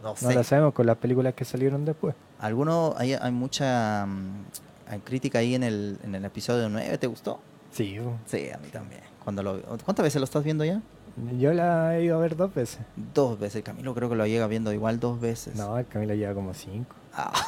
[0.03, 0.25] No, sé.
[0.25, 2.13] no lo sabemos con las películas que salieron después.
[2.39, 7.39] ¿Alguno, hay, hay mucha mm, crítica ahí en el, en el episodio 9, ¿te gustó?
[7.71, 7.97] Sí.
[8.25, 9.01] Sí, a mí también.
[9.23, 10.81] Cuando lo, ¿Cuántas veces lo estás viendo ya?
[11.39, 12.79] Yo la he ido a ver dos veces.
[13.13, 13.63] Dos veces.
[13.63, 15.55] Camilo creo que lo llega viendo igual dos veces.
[15.55, 16.95] No, el Camilo lleva como cinco.
[17.13, 17.31] Ah.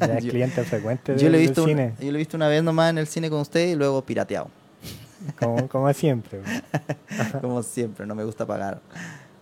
[0.00, 1.94] Ya es cliente frecuente yo lo he visto cine.
[2.00, 4.48] yo lo he visto una vez nomás en el cine con usted y luego pirateado.
[5.38, 6.40] Como, como siempre.
[7.40, 8.80] como siempre, no me gusta pagar.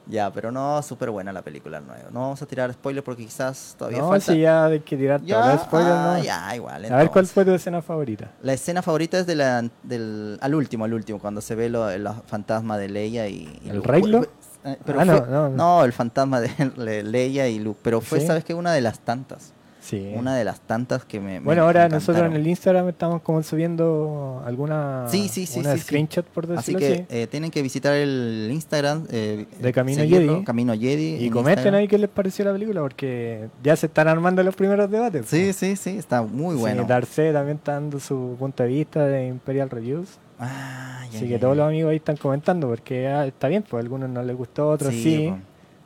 [0.07, 2.11] Ya, pero no, súper buena la película nueva.
[2.11, 4.33] No vamos a tirar spoiler porque quizás todavía no, falta.
[4.33, 6.25] No, ya hay que tirar ya, spoiler, ah, no.
[6.25, 6.85] Ya, igual.
[6.93, 8.31] A ver, ¿cuál fue tu escena favorita?
[8.43, 11.89] La escena favorita es de la, del, al último, al último, cuando se ve lo,
[11.89, 13.61] el fantasma de Leia y...
[13.67, 14.27] ¿El Reylo?
[14.65, 17.81] Eh, pero ah, no, no, no, el fantasma de Leia y Luke.
[17.83, 18.55] Pero fue, ¿sabes qué?
[18.55, 19.53] Una de las tantas.
[19.85, 20.15] Sí.
[20.17, 21.41] Una de las tantas que me.
[21.41, 25.05] Bueno, ahora nosotros en el Instagram estamos como subiendo alguna.
[25.09, 25.61] Sí, sí, sí.
[25.61, 26.87] Una screenshot, por decirlo así.
[26.87, 30.43] que eh, tienen que visitar el Instagram eh, de Camino Jedi.
[30.45, 31.23] Camino Jedi.
[31.23, 34.91] Y comenten ahí qué les pareció la película, porque ya se están armando los primeros
[34.91, 35.27] debates.
[35.27, 35.99] Sí, sí, sí.
[35.99, 36.83] Está muy bueno.
[36.83, 40.19] Sí, Darce también está dando su punto de vista de Imperial Reviews.
[40.39, 43.79] Ah, Así que todos los amigos ahí están comentando, porque ah, está bien, pues a
[43.81, 45.31] algunos no les gustó, otros sí.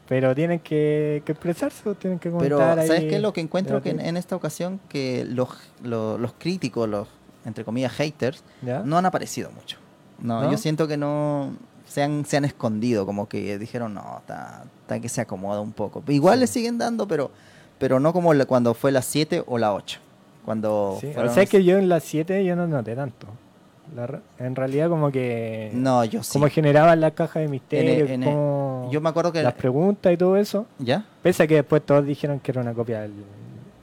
[0.08, 3.82] Pero tienen que, expresarse, tienen que comentar Pero, ¿sabes qué es lo que encuentro?
[3.82, 5.50] Que en, esta ocasión que los,
[5.82, 7.08] los, críticos, los,
[7.44, 8.42] entre comillas, haters,
[8.84, 9.76] no han aparecido mucho.
[10.18, 11.52] No, yo siento que no
[11.84, 14.64] se han, se han escondido, como que dijeron, no, está,
[15.00, 16.02] que se acomoda un poco.
[16.08, 17.30] Igual le siguen dando, pero,
[17.78, 20.00] pero no como cuando fue la 7 o la 8.
[20.44, 23.26] Cuando sí, o sea que yo en la 7 yo no noté tanto
[24.38, 26.32] en realidad como que no yo sí.
[26.32, 30.36] como generaban la caja de misterio como yo me acuerdo que las preguntas y todo
[30.36, 30.66] eso.
[30.78, 33.12] Ya pese a que después todos dijeron que era una copia del,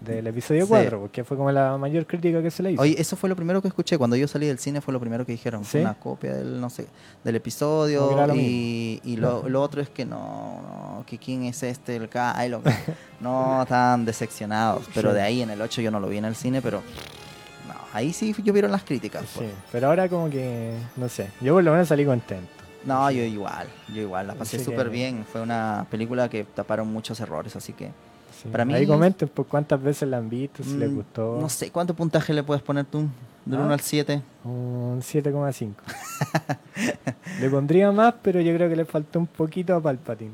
[0.01, 2.81] del episodio 4 porque fue como la mayor crítica que se le hizo.
[2.81, 3.97] Oye eso fue lo primero que escuché.
[3.97, 6.87] Cuando yo salí del cine fue lo primero que dijeron una copia del no sé
[7.23, 12.09] del episodio y, y lo, lo, otro es que no, que quién es este el
[12.09, 12.61] Kylo
[13.19, 14.85] no estaban decepcionados.
[14.93, 16.81] Pero de ahí en el 8 yo no lo vi en el cine pero
[17.95, 19.23] Ahí sí llovieron las críticas.
[19.34, 19.47] Pues.
[19.47, 22.51] Sí, pero ahora como que, no sé, yo por lo menos salí contento.
[22.84, 25.23] No, yo igual, yo igual, la pasé súper bien.
[25.31, 27.91] Fue una película que taparon muchos errores, así que...
[28.51, 31.38] Para mí, Ahí comenten pues, cuántas veces la han visto, si les mm, gustó.
[31.39, 33.08] No sé, ¿cuánto puntaje le puedes poner tú?
[33.45, 34.21] ¿Del 1 ah, al 7?
[34.43, 35.73] Un 7,5.
[37.39, 40.34] le pondría más, pero yo creo que le faltó un poquito a Palpatine.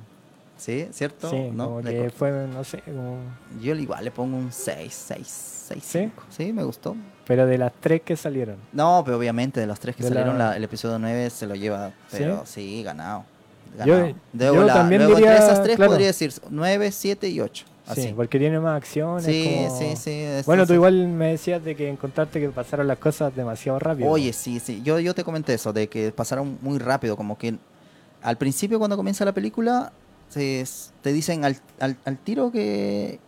[0.61, 0.87] ¿Sí?
[0.91, 1.27] ¿Cierto?
[1.27, 1.65] Sí, ¿No?
[1.65, 3.17] como que fue, no sé, como...
[3.59, 6.23] Yo igual le pongo un 6, 6, 6, 5.
[6.29, 6.53] ¿Sí?
[6.53, 6.95] me gustó.
[7.25, 8.57] Pero de las tres que salieron.
[8.71, 12.45] No, pero obviamente de las tres que salieron, el episodio 9 se lo lleva, pero
[12.45, 13.25] sí, ganado.
[13.75, 14.13] ganado.
[14.33, 17.65] Yo, también diría, esas tres podría decir 9, 7 y 8.
[17.87, 18.01] Así.
[18.03, 19.25] Sí, porque tiene más acciones.
[19.25, 20.25] Sí, sí, sí.
[20.45, 24.07] Bueno, tú igual me decías de que encontraste que pasaron las cosas demasiado rápido.
[24.07, 24.83] Oye, sí, sí.
[24.83, 27.17] Yo, yo te comenté eso, de que pasaron muy rápido.
[27.17, 27.55] Como que
[28.21, 29.91] al principio, cuando comienza la película,
[30.31, 30.65] se,
[31.01, 33.19] te dicen al, al, al tiro que,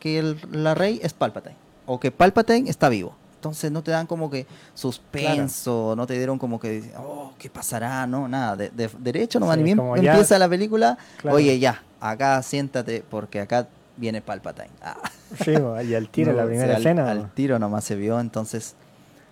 [0.00, 1.56] que el, la rey es Palpatine.
[1.86, 3.14] O que Palpatine está vivo.
[3.36, 8.06] Entonces no te dan como que suspenso, no te dieron como que, oh, ¿qué pasará?
[8.06, 10.96] No, nada, de, derecho nomás, ni bien empieza la película,
[11.28, 14.70] oye, ya, acá siéntate porque acá viene Palpatine.
[14.80, 14.96] Ah.
[15.44, 15.54] Sí,
[15.88, 17.10] y al tiro, la primera escena.
[17.10, 18.76] Al, tiro nomás se vio, entonces,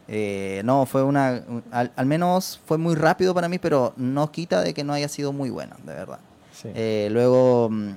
[0.08, 4.74] eh, no, fue una, al, menos fue muy rápido para mí, pero no quita de
[4.74, 6.18] que no haya sido muy bueno, de verdad.
[6.64, 7.90] Eh, luego mm,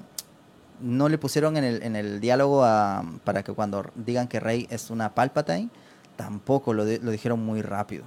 [0.81, 2.61] no le pusieron en el, en el diálogo
[3.23, 5.69] para que cuando digan que Rey es una Palpatine,
[6.15, 8.03] tampoco lo, lo dijeron muy rápido.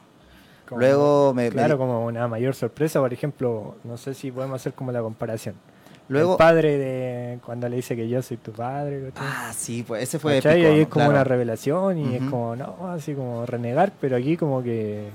[0.74, 4.90] Luego me, claro, como una mayor sorpresa, por ejemplo, no sé si podemos hacer como
[4.90, 5.54] la comparación.
[6.08, 9.10] Luego, el padre de cuando le dice que yo soy tu padre.
[9.16, 12.90] Ah, sí, pues ese fue épico, ahí es como una revelación y es como, no,
[12.90, 15.08] así como renegar, pero aquí como que,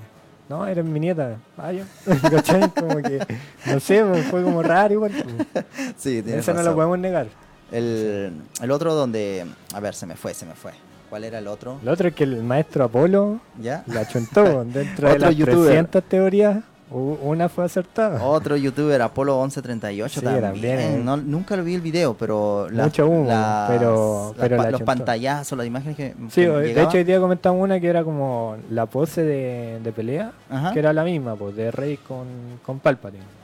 [0.51, 1.85] no, eres mi nieta, vaya.
[2.77, 3.25] como que,
[3.67, 5.11] no sé, pues, fue como raro igual.
[5.97, 7.27] Sí, Eso no lo podemos negar.
[7.71, 10.73] El, el otro donde, a ver, se me fue, se me fue.
[11.09, 11.79] ¿Cuál era el otro?
[11.81, 13.83] El otro es que el maestro Apolo ¿Ya?
[13.87, 15.67] la chuntó dentro de las YouTuber.
[15.67, 16.57] 300 teorías.
[16.91, 18.23] Una fue acertada.
[18.23, 21.05] Otro youtuber, Apolo 1138 también.
[21.05, 22.67] nunca lo vi el video, pero...
[22.71, 23.29] Mucho humo,
[23.67, 27.87] pero, pero los pantallazos, las imágenes que Sí, de hecho hoy día comentamos una que
[27.87, 30.31] era como la pose de, pelea,
[30.73, 32.27] que era la misma, pues, de Rey con,
[32.65, 33.41] con Palpatine.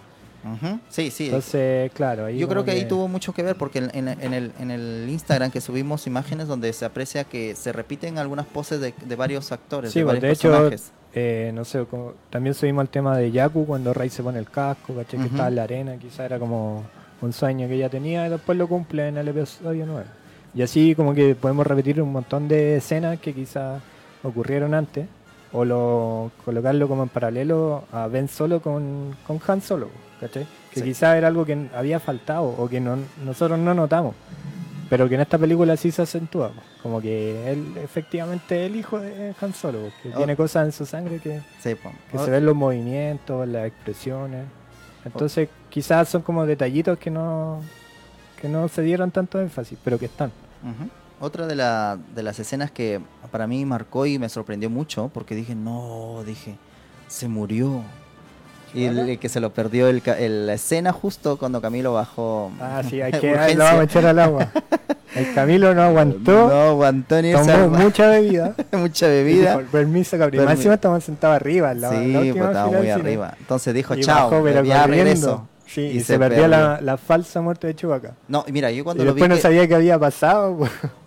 [0.89, 1.25] Sí, sí.
[1.25, 2.29] Entonces, claro.
[2.29, 5.61] Yo creo que, ahí tuvo mucho que ver porque en, el, en el Instagram que
[5.61, 10.21] subimos imágenes donde se aprecia que se repiten algunas poses de, varios actores, de varios
[10.21, 10.91] personajes.
[11.13, 11.85] Eh, no sé,
[12.29, 15.47] también subimos el tema de Yaku cuando Rey se pone el casco, caché que estaba
[15.47, 16.83] en la arena, quizá era como
[17.21, 20.05] un sueño que ella tenía y después lo cumple en el episodio 9.
[20.53, 23.81] Y así como que podemos repetir un montón de escenas que quizás
[24.23, 25.07] ocurrieron antes
[25.53, 29.89] o lo, colocarlo como en paralelo a Ben Solo con, con Han Solo.
[30.73, 34.15] Que quizás era algo que había faltado o que no, nosotros no notamos,
[34.89, 36.51] pero que en esta película sí se acentúa.
[36.81, 40.85] Como que él efectivamente es el hijo de Han Solo, que tiene cosas en su
[40.85, 44.45] sangre que, que se ven los movimientos, las expresiones.
[45.05, 47.61] Entonces quizás son como detallitos que no,
[48.41, 50.31] que no se dieron tanto énfasis, pero que están.
[51.19, 55.35] Otra de, la, de las escenas que para mí marcó y me sorprendió mucho, porque
[55.35, 56.57] dije, no, dije,
[57.07, 57.83] se murió.
[58.77, 60.01] Y el, que se lo perdió el,
[60.45, 62.51] la escena justo cuando Camilo bajó.
[62.59, 64.51] Ah, sí, hay que lo vamos a echar al agua.
[65.15, 66.47] El Camilo no aguantó.
[66.47, 68.53] No aguantó ni Tomó mucha bebida.
[68.73, 69.59] mucha bebida.
[69.71, 70.45] permiso, Gabriel.
[70.45, 71.73] Más encima estamos sentados arriba.
[71.73, 73.33] La, sí, pues estaba muy arriba.
[73.39, 75.47] Entonces dijo, chao, ya regreso.
[75.65, 78.13] Sí, y, se, perdía la, falsa muerte de Chewbacca.
[78.27, 79.21] No, mira, yo cuando lo vi.
[79.21, 80.59] Después no sabía qué había pasado.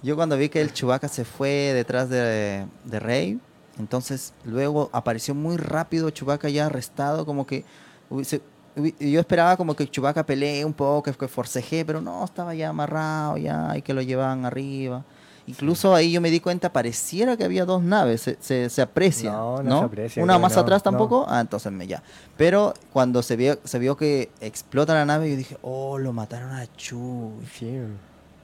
[0.03, 3.39] Yo cuando vi que el Chewbacca se fue detrás de, de Rey,
[3.81, 7.65] entonces luego apareció muy rápido Chewbacca ya arrestado, como que.
[9.01, 13.37] yo esperaba como que Chewbacca pelee un poco, que forcejee, pero no, estaba ya amarrado
[13.37, 15.05] ya y que lo llevaban arriba.
[15.47, 19.33] Incluso ahí yo me di cuenta, pareciera que había dos naves, se, se, aprecia.
[19.33, 22.03] No, no, Se aprecia, Una más atrás tampoco, ah, entonces me ya.
[22.37, 26.53] Pero cuando se vio, se vio que explota la nave, yo dije, oh, lo mataron
[26.53, 27.33] a Chu.
[27.59, 27.81] Sí.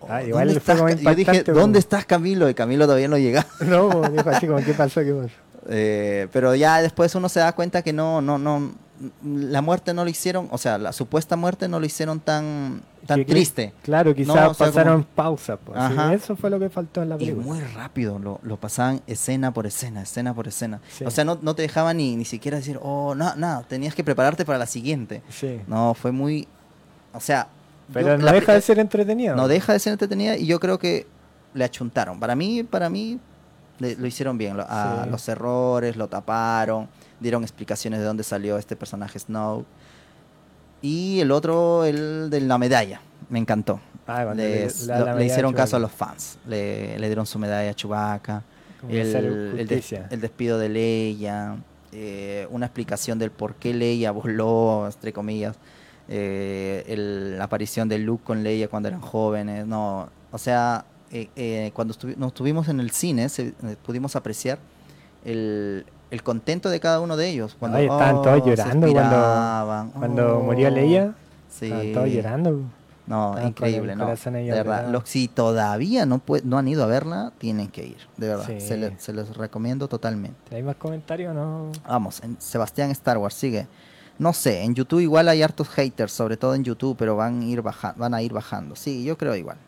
[0.09, 0.78] Ah, igual estás?
[1.01, 2.49] Yo dije, ¿dónde estás Camilo?
[2.49, 3.47] Y Camilo todavía no llega.
[3.66, 5.01] No, dijo así como, ¿qué pasó?
[5.01, 5.34] ¿Qué pasó?
[5.68, 8.72] Eh, pero ya después uno se da cuenta que no, no, no,
[9.24, 13.24] la muerte no lo hicieron, o sea, la supuesta muerte no lo hicieron tan, tan
[13.24, 13.72] triste.
[13.82, 15.57] Claro, quizás pasaron pausa.
[15.57, 15.78] Pues,
[16.12, 17.42] eso fue lo que faltó en la película.
[17.42, 20.80] Y muy rápido, lo, lo pasaban escena por escena, escena por escena.
[21.05, 24.05] O sea, no, no te dejaban ni, ni siquiera decir, oh, no, no, tenías que
[24.05, 25.22] prepararte para la siguiente.
[25.66, 26.47] No, fue muy,
[27.12, 27.49] o sea...
[27.93, 29.34] Pero no deja de ser entretenida.
[29.34, 31.07] No deja de ser entretenida y yo creo que
[31.55, 32.18] le achuntaron.
[32.18, 33.18] Para mí, para mí,
[33.78, 34.57] lo hicieron bien.
[34.59, 36.89] a, Los errores, lo taparon
[37.20, 39.64] dieron explicaciones de dónde salió este personaje Snow.
[40.82, 43.80] Y el otro, el de la medalla, me encantó.
[44.07, 44.66] Ah, le,
[45.24, 48.45] hicieron caso a los fans, le, dieron su medalla a Chewbacca,
[48.89, 49.66] el,
[50.20, 51.57] despido de Leia,
[51.91, 55.57] eh, una explicación del por qué Leia voló, entre comillas,
[56.09, 61.95] eh, la aparición de Luke con Leia cuando eran jóvenes, no, o sea, eh, cuando
[62.17, 63.29] nos estuvimos en el cine
[63.85, 64.59] pudimos apreciar
[65.25, 67.57] el, el contento de cada uno de ellos.
[67.59, 71.15] Cuando estaban todos oh, llorando cuando, cuando murió Leia.
[71.49, 71.67] Sí.
[71.67, 72.61] Estaban todos llorando.
[73.07, 74.07] No, increíble, ¿no?
[74.07, 78.29] De verdad, los, si todavía no, no han ido a verla, tienen que ir, de
[78.29, 78.47] verdad.
[78.47, 80.57] Se, se, les recomiendo totalmente.
[80.57, 81.71] ¿Hay más comentarios no?
[81.87, 83.69] Vamos, en Sebastián Star Wars sigue.
[84.19, 87.45] No sé, en YouTube igual hay hartos haters, sobre todo en YouTube, pero van a
[87.45, 88.77] ir, baja van a ir bajando.
[88.77, 89.59] Sí, yo creo igual.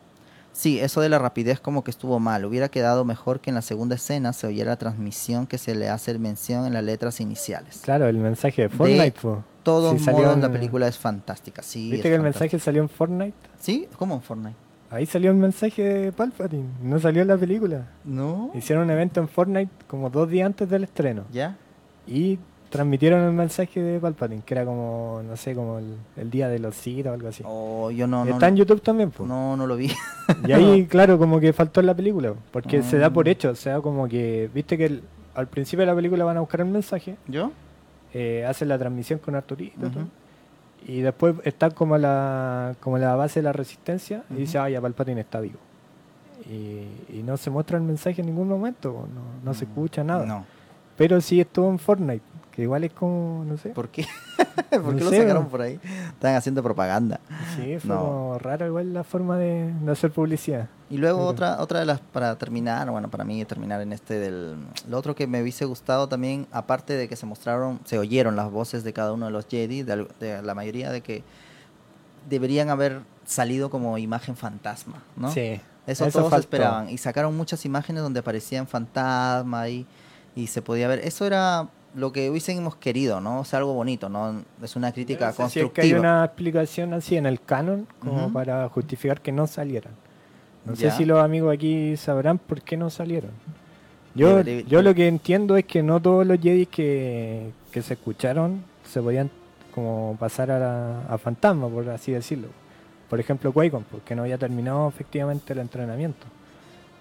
[0.53, 2.44] Sí, eso de la rapidez como que estuvo mal.
[2.44, 5.88] Hubiera quedado mejor que en la segunda escena se oyera la transmisión que se le
[5.88, 7.80] hace mención en las letras iniciales.
[7.84, 9.36] Claro, el mensaje de Fortnite fue.
[9.62, 10.40] Todo sí, modos, en...
[10.40, 11.62] la película es fantástica.
[11.62, 13.36] Sí, ¿Viste que el mensaje salió en Fortnite?
[13.61, 14.57] Sí, ¿cómo en Fortnite?
[14.90, 17.86] Ahí salió el mensaje de Palpatine, no salió en la película.
[18.05, 18.51] No.
[18.55, 21.24] Hicieron un evento en Fortnite como dos días antes del estreno.
[21.30, 21.57] ¿Ya?
[22.07, 22.38] Y
[22.68, 26.74] transmitieron el mensaje de Palpatine, que era como, no sé, como el, día de los
[26.74, 27.42] Sith o algo así.
[27.46, 29.28] Oh, yo no, Está en YouTube también, pues.
[29.28, 29.90] No, no lo vi.
[30.46, 33.28] y ahí, claro, como que faltó en la película, porque se da por mm.
[33.28, 35.00] hecho, o sea, como que, viste que
[35.34, 37.16] al principio de la película van a buscar el mensaje.
[37.26, 37.52] ¿Yo?
[38.14, 39.90] Eh, hacen la transmisión con Arturito
[40.86, 45.20] y después está como la, como la base de la resistencia y dice, ay, Palpatine
[45.20, 45.58] está vivo.
[46.48, 50.24] Y, no se muestra el mensaje en ningún momento, no, no se mm, escucha nada.
[50.24, 50.46] No.
[50.96, 52.22] Pero sí estuvo en Fortnite
[52.62, 53.70] igual es como, no sé.
[53.70, 54.06] ¿Por qué?
[54.70, 55.78] ¿Por qué lo sacaron por ahí?
[56.09, 57.20] Están haciendo propaganda.
[57.56, 60.68] Sí, fue como raro igual la forma de, hacer publicidad.
[60.90, 64.56] Y luego otra otra de las, para terminar, bueno, para mí terminar en este del...
[64.88, 68.50] Lo otro que me hubiese gustado también, aparte de que se mostraron, se oyeron las
[68.50, 71.22] voces de cada uno de los Jedi, de, la mayoría de que
[72.28, 75.30] deberían haber salido como imagen fantasma, ¿no?
[75.30, 75.61] Sí.
[75.86, 76.90] Eso, todos esperaban.
[76.90, 79.86] Y sacaron muchas imágenes donde aparecían fantasma y,
[80.36, 80.98] y se podía ver.
[80.98, 81.68] Eso era
[81.99, 83.40] lo que hubiésemos querido, ¿no?
[83.40, 84.42] O sea, algo bonito, ¿no?
[84.62, 85.72] Es una crítica constructiva.
[85.72, 89.92] que hay una explicación así en el canon como para justificar que no salieran.
[90.64, 93.30] No sé si los amigos aquí sabrán por qué no salieron.
[94.14, 99.01] Yo, yo lo que entiendo es que no todos los Jedi que, se escucharon se
[99.01, 99.30] podían
[99.74, 102.49] como pasar a, a fantasma, por así decirlo.
[103.09, 106.26] Por ejemplo, Qui-Gon, porque no había terminado efectivamente el entrenamiento.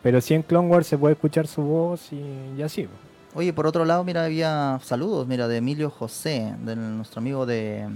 [0.03, 2.21] Pero sí en Clone Wars se puede escuchar su voz y,
[2.57, 2.87] y así.
[3.33, 7.87] Oye, por otro lado, mira, había saludos, mira, de Emilio José, de nuestro amigo de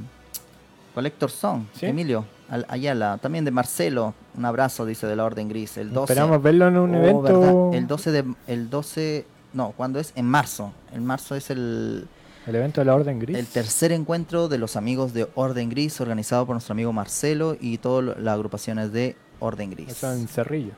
[0.93, 2.25] Collector Song, Emilio
[2.67, 6.11] Ayala, también de Marcelo, un abrazo, dice, de la Orden Gris, el 12.
[6.11, 7.71] Esperamos verlo en un oh, evento.
[7.73, 10.11] El 12 de, el 12, no, ¿cuándo es?
[10.15, 12.07] En marzo, en marzo es el...
[12.45, 13.37] El evento de la Orden Gris.
[13.37, 17.77] El tercer encuentro de los amigos de Orden Gris, organizado por nuestro amigo Marcelo y
[17.77, 19.89] todas las agrupaciones de Orden Gris.
[19.89, 20.73] Eso en Cerrillo.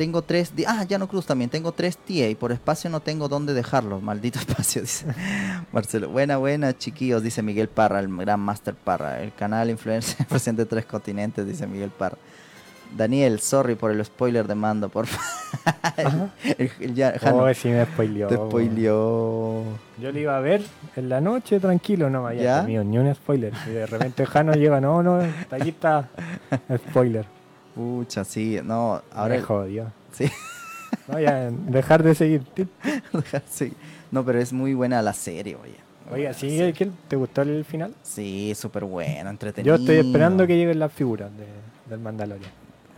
[0.00, 0.54] Tengo tres.
[0.66, 1.50] Ah, ya no Cruz también.
[1.50, 4.02] Tengo tres TA y por espacio no tengo dónde dejarlos.
[4.02, 5.04] Maldito espacio, dice
[5.72, 6.08] Marcelo.
[6.08, 9.20] Buena, buena, chiquillos, dice Miguel Parra, el gran Master Parra.
[9.20, 12.16] El canal influencer presente de tres continentes, dice Miguel Parra.
[12.96, 16.30] Daniel, sorry por el spoiler de mando, por favor.
[17.34, 18.28] oh, sí me spoileó.
[18.28, 19.64] Te spoileó.
[20.00, 20.62] Yo le iba a ver
[20.96, 23.52] en la noche, tranquilo, no me había ni un spoiler.
[23.66, 25.20] Y de repente Jano llega, no, no,
[25.50, 26.08] aquí está
[26.88, 27.39] spoiler.
[27.74, 29.36] Pucha, sí, no, ahora...
[29.36, 29.92] Me jodió.
[30.12, 30.30] Sí.
[31.06, 31.16] No,
[31.70, 32.42] dejar de seguir.
[33.48, 33.72] sí.
[34.10, 35.76] No, pero es muy buena la serie, oye.
[36.12, 36.58] Oiga, ¿sí?
[37.08, 37.94] ¿Te gustó el final?
[38.02, 39.76] Sí, súper bueno, entretenido.
[39.76, 41.30] Yo estoy esperando que lleguen las figuras
[41.88, 42.50] del Mandalorian.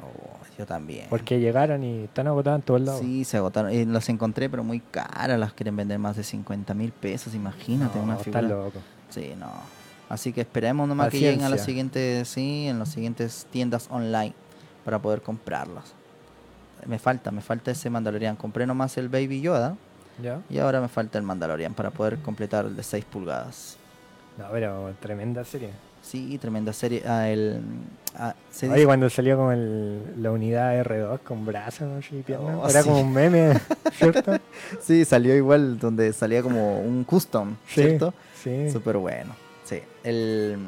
[0.02, 1.06] Oh, yo también.
[1.10, 3.00] Porque llegaron y están agotadas en todos lados.
[3.02, 3.72] Sí, se agotaron.
[3.72, 5.38] Y las encontré, pero muy caras.
[5.38, 7.34] Las quieren vender más de 50 mil pesos.
[7.34, 8.40] Imagínate una figura.
[8.40, 8.78] Está loco.
[9.10, 9.50] Sí, no.
[10.08, 14.34] Así que esperemos nomás que lleguen a las siguientes, sí, en las siguientes tiendas online
[14.85, 15.95] para poder comprarlas.
[16.87, 18.37] Me falta, me falta ese Mandalorian.
[18.37, 19.76] Compré nomás el Baby Yoda
[20.51, 23.76] y ahora me falta el Mandalorian para poder completar el de 6 pulgadas.
[24.39, 25.70] No, pero tremenda serie.
[26.03, 27.03] Sí, tremenda serie.
[27.07, 27.61] Ah, el,
[28.16, 32.83] ah, Oye, cuando salió con el, la unidad R2 con brazos y piernas, oh, era
[32.83, 33.55] como un meme,
[33.93, 34.39] ¿cierto?
[34.80, 38.12] sí, salió igual donde salía como un custom, ¿cierto?
[38.35, 38.70] Sí.
[38.70, 39.35] Súper bueno.
[39.76, 39.82] Sí.
[40.04, 40.58] El,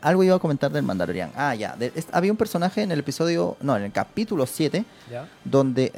[0.00, 1.32] algo iba a comentar del Mandalorian.
[1.34, 1.76] Ah, ya.
[2.12, 4.84] había un personaje en el episodio, no, en el capítulo 7,
[5.44, 5.92] donde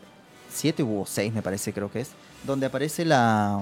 [0.50, 2.11] 7 hubo 6 me parece, creo que es,
[2.44, 3.61] donde aparece la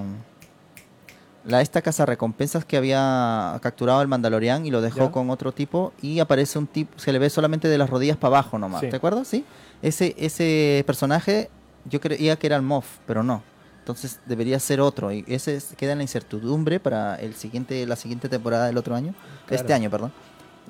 [1.45, 5.92] la esta casa recompensas que había capturado el Mandalorian y lo dejó con otro tipo
[6.01, 8.97] y aparece un tipo, se le ve solamente de las rodillas para abajo nomás, ¿te
[8.97, 9.28] acuerdas?
[9.28, 9.45] Sí.
[9.82, 11.51] Ese ese personaje
[11.84, 13.42] yo creía que era el Moff, pero no.
[13.85, 18.30] Entonces debería ser otro y ese queda en la incertidumbre para el siguiente la siguiente
[18.30, 19.14] temporada del otro año,
[19.51, 20.11] este año, perdón.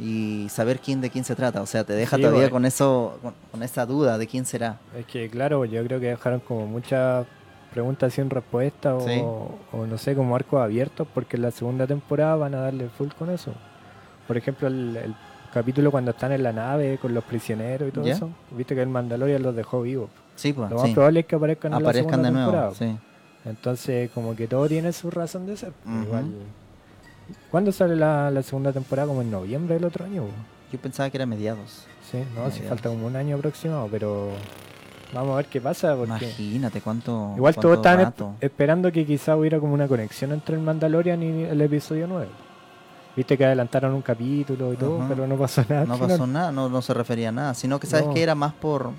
[0.00, 3.20] Y saber quién de quién se trata, o sea, te deja todavía con eso
[3.52, 4.80] con, esa duda de quién será.
[4.98, 7.24] Es que claro, yo creo que dejaron como mucha
[7.72, 12.56] preguntas sin respuesta o, no sé, como arcos abiertos, porque en la segunda temporada van
[12.56, 13.52] a darle full con eso.
[14.26, 15.14] Por ejemplo, el,
[15.52, 18.88] capítulo cuando están en la nave con los prisioneros y todo eso, viste que el
[18.88, 20.10] Mandalorian los dejó vivos.
[20.36, 22.98] Sí, pues, Lo más probable es que aparezcan, en la segunda de nuevo, temporada.
[23.44, 25.72] Entonces, como que todo tiene su razón de ser.
[25.84, 26.24] Pues, igual.
[27.50, 29.08] ¿Cuándo sale la, segunda temporada?
[29.08, 30.24] Como en noviembre del otro año.
[30.72, 31.86] Yo pensaba que era mediados.
[32.10, 34.32] Sí, no, si falta como un año aproximado, pero
[35.14, 35.94] Vamos a ver qué pasa.
[35.94, 37.32] Imagínate cuánto.
[37.36, 41.60] Igual todos están esperando que quizá hubiera como una conexión entre el Mandalorian y el
[41.60, 42.28] episodio 9.
[43.16, 45.84] Viste que adelantaron un capítulo y todo, pero no pasó nada.
[45.84, 48.52] No pasó nada, no, no se refería a nada, sino que sabes que era más
[48.54, 48.90] por,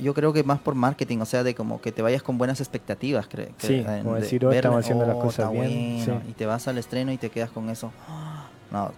[0.00, 2.60] yo creo que más por marketing, o sea, de como que te vayas con buenas
[2.60, 3.26] expectativas.
[3.26, 6.22] Cre sí, como decir, oh, estamos haciendo las oh, cosas bien.
[6.28, 7.92] Y te vas al estreno y te quedas con eso.
[8.70, 8.92] No,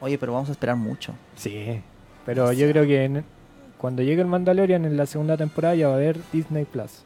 [0.00, 1.14] oye, pero vamos a esperar mucho.
[1.36, 1.80] Sí,
[2.26, 3.22] pero yo creo que
[3.78, 7.04] cuando llegue el Mandalorian en la segunda temporada ya va a haber Disney Plus.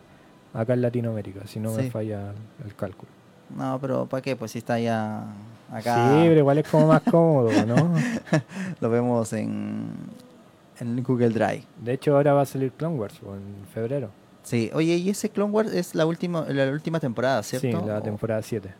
[0.54, 2.32] Acá en Latinoamérica, si no me falla
[2.64, 3.10] el cálculo.
[3.54, 4.36] No, pero ¿para qué?
[4.36, 5.24] Pues si está ya
[5.70, 6.08] acá.
[6.08, 7.94] Sí, pero igual es como más cómodo, ¿no?
[8.80, 9.90] Lo vemos en,
[10.80, 11.64] en Google Drive.
[11.80, 14.10] De hecho, ahora va a salir Clone Wars en febrero.
[14.42, 17.80] Sí, oye, y ese Clone Wars es la última, la última temporada, ¿cierto?
[17.80, 18.72] Sí, la temporada 7.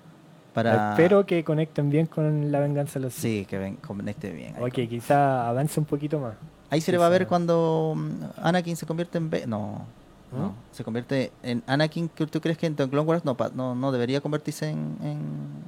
[0.55, 0.91] Para...
[0.91, 4.55] Espero que conecten bien con la venganza de los Sí, que ven, conecte bien.
[4.61, 6.35] Ok, quizá avance un poquito más.
[6.71, 9.29] Ahí se le va a ver cuando mm, Anakin se convierte en...
[9.51, 9.87] no,
[10.33, 10.53] no, ¿Mm?
[10.73, 12.09] se convierte en Anakin.
[12.09, 14.97] ¿Tú crees que en Clone Wars no, no, no debería convertirse en,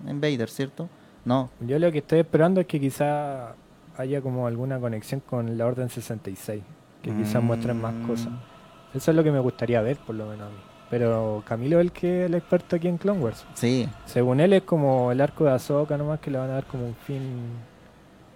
[0.06, 0.88] en, Vader, cierto?
[1.24, 1.50] No.
[1.60, 3.54] Yo lo que estoy esperando es que quizá
[3.98, 6.62] haya como alguna conexión con la Orden 66,
[7.02, 8.28] que quizás muestren más cosas.
[8.28, 8.96] Mm.
[8.96, 10.60] Eso es lo que me gustaría ver, por lo menos a mí.
[10.88, 13.44] Pero Camilo es el que el experto aquí en Clone Wars.
[13.54, 13.88] Sí.
[14.06, 16.86] Según él es como el arco de Ahsoka nomás que le van a dar como
[16.86, 17.20] un fin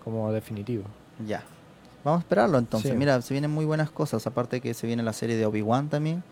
[0.04, 0.84] como definitivo.
[1.26, 1.42] Ya.
[2.04, 2.94] Vamos a esperarlo entonces.
[2.94, 4.26] Mira, se vienen muy buenas cosas.
[4.26, 6.22] Aparte que se viene la serie de Obi-Wan también.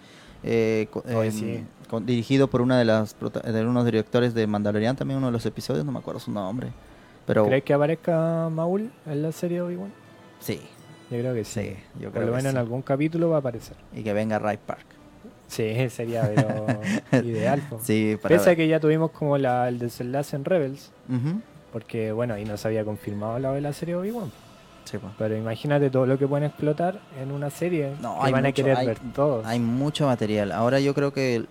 [0.43, 1.67] Eh, em,
[2.05, 5.85] dirigido por una de las de unos directores de Mandalorian también uno de los episodios
[5.85, 6.73] no me acuerdo su nombre
[7.31, 9.93] pero ¿crees que aparezca Maul en la serie de Obi-Wan?
[10.41, 10.61] sí.
[11.11, 13.77] Yo creo que sí, yo por lo menos en algún capítulo va a aparecer.
[13.93, 14.87] Y que venga Ray Park.
[15.49, 16.31] Sí sería
[17.13, 20.93] ideal sí, pese a que ya tuvimos como la, el desenlace en Rebels
[21.73, 24.31] porque bueno ahí no se había confirmado la de la serie Obi-Wan.
[25.19, 28.87] Pero imagínate todo lo que pueden explotar en una serie no, que van a querer
[28.87, 29.47] ver todos.
[29.47, 30.53] Hay mucho material.
[30.53, 31.45] Ahora yo creo que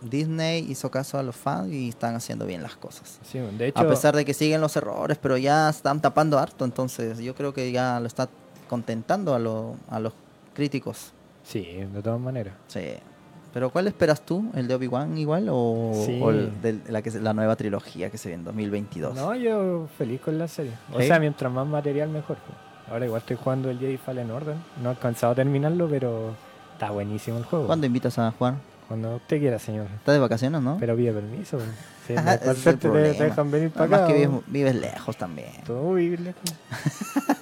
[0.00, 3.18] Disney hizo caso a los fans y están haciendo bien las cosas.
[3.74, 7.52] a pesar de que siguen los errores, pero ya están tapando harto, entonces yo creo
[7.52, 8.28] que ya lo está
[8.68, 10.12] contentando a, a los
[10.54, 11.12] críticos.
[11.42, 12.54] Sí, de todas maneras.
[12.66, 12.94] Sí.
[13.52, 14.44] Pero ¿cuál esperas tú?
[14.54, 15.92] ¿El de Obi-Wan igual o,
[16.62, 19.14] de la, que, la nueva trilogía que se ve en 2022?
[19.14, 20.72] No, yo feliz con la serie.
[20.92, 22.36] O sea, mientras más material mejor.
[22.90, 24.56] Ahora igual estoy jugando el Jedi Fallen Order.
[24.82, 26.34] No he alcanzado a terminarlo, pero
[26.74, 27.66] está buenísimo el juego.
[27.66, 28.54] ¿Cuándo invitas a jugar?
[28.88, 29.86] Cuando usted quiera, señor.
[29.94, 30.78] ¿Estás de vacaciones, no?
[30.80, 31.58] Pero pide permiso.
[32.06, 32.14] Sí,
[32.80, 34.06] te, dejan venir para acá.
[34.06, 35.52] que vives, lejos también.
[35.66, 36.42] Todo vives lejos.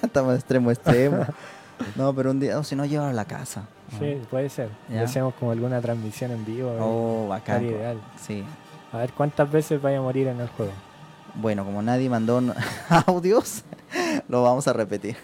[0.03, 1.25] Estamos de extremo extremo.
[1.95, 3.63] no, pero un día, o si no, llevar a la casa.
[3.97, 4.69] Sí, puede ser.
[5.01, 6.75] Hacemos como alguna transmisión en vivo.
[6.81, 7.65] Oh, bacán.
[7.65, 8.01] ideal.
[8.19, 8.43] Sí.
[8.91, 10.73] A ver cuántas veces vaya a morir en el juego.
[11.35, 12.41] Bueno, como nadie mandó
[13.05, 13.63] audios,
[14.27, 15.15] lo vamos a repetir.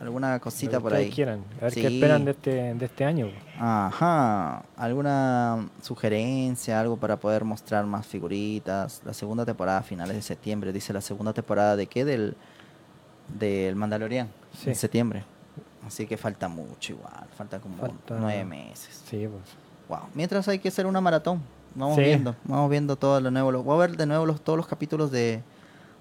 [0.00, 1.10] alguna cosita por ahí.
[1.10, 1.44] quieran.
[1.60, 3.28] A ver qué esperan de este, de este año.
[3.58, 4.64] Ajá.
[4.76, 9.02] ¿Alguna sugerencia, algo para poder mostrar más figuritas?
[9.04, 10.72] La segunda temporada, finales de septiembre.
[10.72, 12.04] Dice la segunda temporada de qué?
[12.04, 12.36] Del,
[13.38, 14.28] del Mandalorian.
[14.64, 15.24] En septiembre.
[15.86, 17.26] Así que falta mucho igual.
[17.36, 17.76] Falta como
[18.08, 19.02] nueve meses.
[19.06, 19.42] Sí, pues.
[19.88, 20.08] Wow.
[20.14, 21.40] Mientras hay que hacer una maratón.
[21.74, 22.34] Vamos viendo.
[22.44, 23.62] Vamos viendo todo lo nuevo.
[23.62, 25.42] Voy a ver de nuevo los, todos los capítulos de,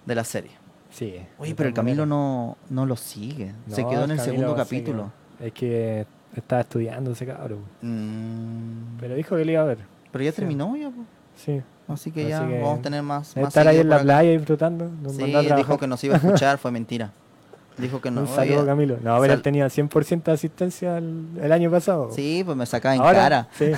[0.06, 0.52] de la serie.
[0.92, 1.16] Sí.
[1.38, 3.54] Oye, pero el Camilo no, no lo sigue.
[3.68, 5.12] se quedó en el segundo capítulo.
[5.40, 6.06] Es que
[6.36, 7.64] estaba estudiando ese cabrón.
[7.82, 9.00] Mm.
[9.00, 9.80] Pero dijo que lo iba a ver.
[10.12, 10.92] Pero ya terminó ya,
[11.36, 11.62] Sí.
[11.88, 13.36] Así que ya vamos a tener más.
[13.36, 14.92] Estar ahí en la playa disfrutando.
[15.10, 17.12] Sí, dijo que nos iba a escuchar, fue mentira.
[17.80, 18.22] Dijo que no.
[18.22, 18.98] Un saludo, Camilo.
[19.02, 22.12] No, pero él tenía 100% de asistencia el, año pasado.
[22.14, 23.48] Sí, pues me sacaba en cara.
[23.58, 23.72] Sí,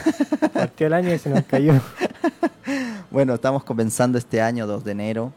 [0.53, 1.73] partió el año y se nos cayó.
[3.11, 5.31] bueno, estamos comenzando este año, 2 de enero.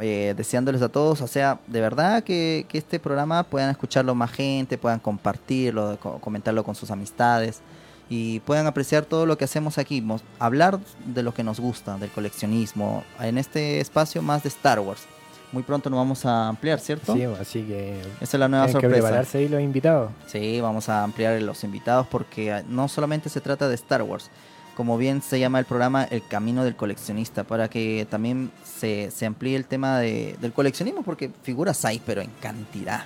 [0.00, 4.76] Eh, deseándoles a todos, o sea, de verdad que, este programa puedan escucharlo más gente,
[4.76, 7.60] puedan compartirlo, comentarlo con sus amistades
[8.08, 10.04] y puedan apreciar todo lo que hacemos aquí,
[10.40, 15.06] hablar de lo que nos gusta, del coleccionismo, en este espacio más de Star Wars.
[15.54, 17.14] Muy pronto nos vamos a ampliar, ¿cierto?
[17.14, 18.00] Sí, así que...
[18.20, 18.92] Esa es la nueva sorpresa.
[18.92, 20.10] que prepararse ahí los invitados.
[20.26, 24.32] Sí, vamos a ampliar los invitados porque no solamente se trata de Star Wars,
[24.76, 29.26] como bien se llama el programa, El Camino del Coleccionista, para que también se, se
[29.26, 33.04] amplíe el tema de, del coleccionismo, porque figuras hay, pero en cantidad,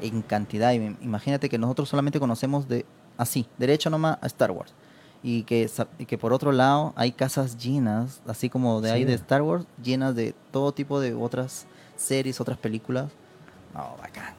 [0.00, 0.72] en cantidad.
[0.72, 2.84] imagínate que nosotros solamente conocemos de
[3.16, 4.74] así, derecho nomás a Star Wars.
[5.22, 5.70] Y que,
[6.08, 10.16] que por otro lado hay casas llenas, así como de ahí de Star Wars, llenas
[10.16, 11.66] de todo tipo de otras
[12.04, 13.10] series, otras películas.
[13.74, 14.34] No, bacán.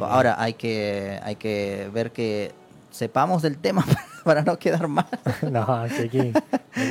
[0.00, 2.52] Ahora hay que, hay que ver que
[2.90, 3.84] sepamos del tema
[4.24, 5.06] para no quedar mal.
[5.50, 6.32] no, aquí,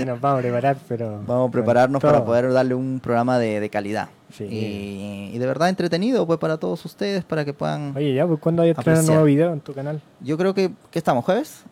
[0.06, 1.22] nos vamos a preparar, pero...
[1.26, 4.10] Vamos a prepararnos para poder darle un programa de, calidad.
[4.40, 7.96] Y, de verdad entretenido pues para todos ustedes, para que puedan...
[7.96, 10.02] Oye, ya, pues ¿cuándo hay un nuevo video en tu canal?
[10.22, 11.26] Yo creo que, ¿qué estamos?
[11.26, 11.64] ¿Jueves?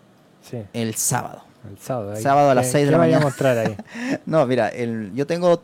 [0.41, 0.63] Sí.
[0.73, 1.43] El sábado.
[1.69, 2.15] El sábado.
[2.17, 3.19] Sábado a las 6 de la mañana.
[3.19, 3.77] a mostrar ahí?
[4.25, 5.61] no, mira, el, yo tengo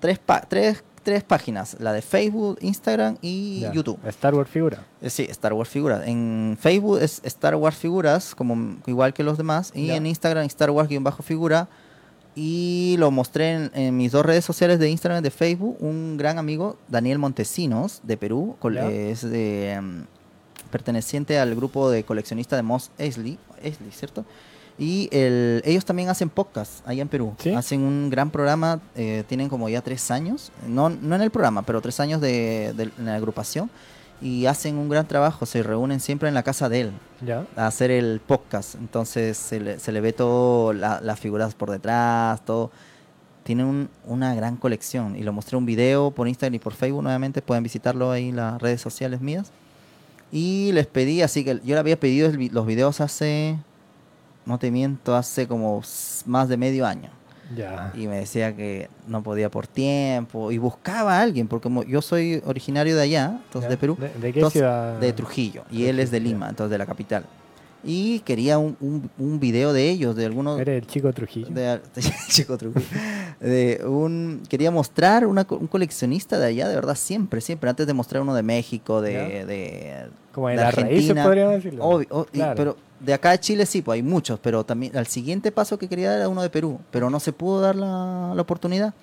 [0.00, 3.96] tres, tres tres páginas, la de Facebook, Instagram y YouTube.
[4.08, 4.84] Star Wars Figura.
[5.00, 6.02] Eh, sí, Star Wars Figuras.
[6.04, 10.72] En Facebook es Star Wars Figuras, como igual que los demás, y en Instagram Star
[10.72, 11.68] Wars-figura.
[12.34, 15.76] Y lo mostré en, mis dos redes sociales de Instagram y de Facebook.
[15.78, 18.56] Un gran amigo, Daniel Montesinos, de Perú,
[18.90, 20.06] es de, em,
[20.72, 24.24] perteneciente al grupo de coleccionista de Moss Eisley, Eisley ¿cierto?
[24.78, 27.34] Y el, ellos también hacen podcast allá en Perú.
[27.56, 31.62] Hacen un gran programa, eh, tienen como ya tres años, no, no en el programa,
[31.62, 33.70] pero tres años de, en la agrupación.
[34.20, 36.92] Y hacen un gran trabajo, se reúnen siempre en la casa de él
[37.54, 38.74] a hacer el podcast.
[38.76, 42.70] Entonces se le, se le ve todo, las figuras por detrás, todo.
[43.44, 45.16] Tienen una gran colección.
[45.16, 47.42] Y lo mostré un video por Instagram y por Facebook nuevamente.
[47.42, 49.52] Pueden visitarlo ahí en las redes sociales mías.
[50.32, 53.58] Y les pedí, así que yo le había pedido los videos hace
[54.46, 55.82] no te miento, hace como
[56.24, 57.10] más de medio año.
[57.54, 57.92] Ya.
[57.94, 62.02] Y me decía que no podía por tiempo y buscaba a alguien, porque como yo
[62.02, 64.98] soy originario de allá, entonces de Perú, ¿De, qué ciudad?
[64.98, 67.24] de Trujillo, y él es de Lima, entonces de la capital.
[67.84, 68.76] Y quería un,
[69.16, 70.58] un, video de ellos, de algunos...
[70.58, 71.50] ¿Eres el chico Trujillo?
[71.50, 71.80] De,
[72.28, 72.84] chico Trujillo.
[73.38, 77.94] de un, quería mostrar una, un coleccionista de allá, de verdad, siempre, siempre, antes de
[77.94, 79.46] mostrar uno de México, de...
[79.46, 81.22] de Como de, la Argentina.
[81.22, 81.84] podríamos decirlo.
[81.84, 82.26] Obvio,
[82.56, 85.88] pero de acá de Chile sí, pues hay muchos, pero también al siguiente paso que
[85.88, 88.94] quería dar era uno de Perú, pero no se pudo dar la, oportunidad.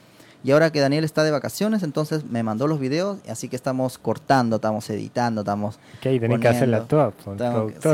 [0.44, 3.98] Y ahora que Daniel está de vacaciones, entonces me mandó los videos, así que estamos
[3.98, 5.80] cortando, estamos editando, estamos.
[6.02, 6.20] ¿Qué?
[6.20, 7.14] Tenés que hacer la todas,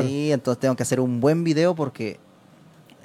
[0.01, 2.19] Sí, entonces tengo que hacer un buen video porque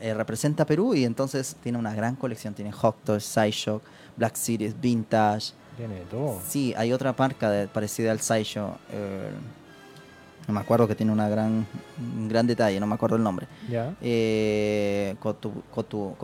[0.01, 2.55] eh, representa Perú y entonces tiene una gran colección.
[2.55, 3.83] Tiene Hot Toys, Sideshock,
[4.17, 5.53] Black Series, Vintage.
[5.77, 6.41] Tiene todo.
[6.49, 8.77] Sí, hay otra marca de, parecida al Sideshow.
[8.93, 9.31] Eh,
[10.47, 11.67] no me acuerdo que tiene una gran,
[11.99, 13.47] un gran detalle, no me acuerdo el nombre.
[13.69, 13.95] Ya.
[14.01, 16.15] Eh, Cotu,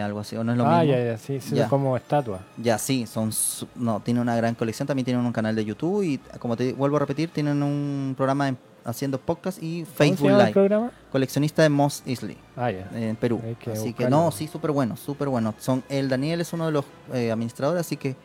[0.00, 0.94] algo así, ¿o no es lo ah, mismo?
[0.94, 2.40] ya, ya, sí, sí como estatua.
[2.56, 3.30] Ya, sí, son,
[3.74, 6.96] no, tiene una gran colección, también tienen un canal de YouTube y, como te vuelvo
[6.96, 8.54] a repetir, tienen un programa
[8.84, 10.46] haciendo podcast y Facebook Live.
[10.46, 10.92] El programa?
[11.10, 12.88] Coleccionista de Moss Isley, ah, ya.
[12.94, 13.40] en Perú.
[13.70, 15.54] Así que no, sí, súper bueno, súper bueno.
[15.58, 18.16] Son, el Daniel es uno de los eh, administradores, así que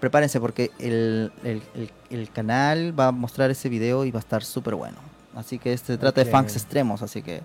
[0.00, 1.30] prepárense porque el,
[2.32, 4.96] canal va a mostrar ese video y va a estar súper bueno.
[5.34, 7.42] Así que este se trata de fans extremos, así que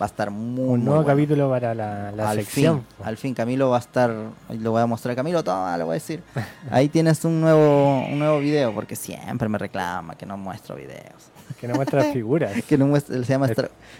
[0.00, 2.84] va a estar muy Un nuevo capítulo para la, la al sección.
[2.96, 4.12] Fin, al fin, Camilo va a estar,
[4.48, 5.14] lo voy a mostrar.
[5.14, 6.22] Camilo, toma, lo voy a decir.
[6.70, 11.30] Ahí tienes un nuevo, un nuevo video, porque siempre me reclama que no muestro videos.
[11.60, 12.62] Que no muestra figuras.
[12.64, 13.48] que no muestra, se llama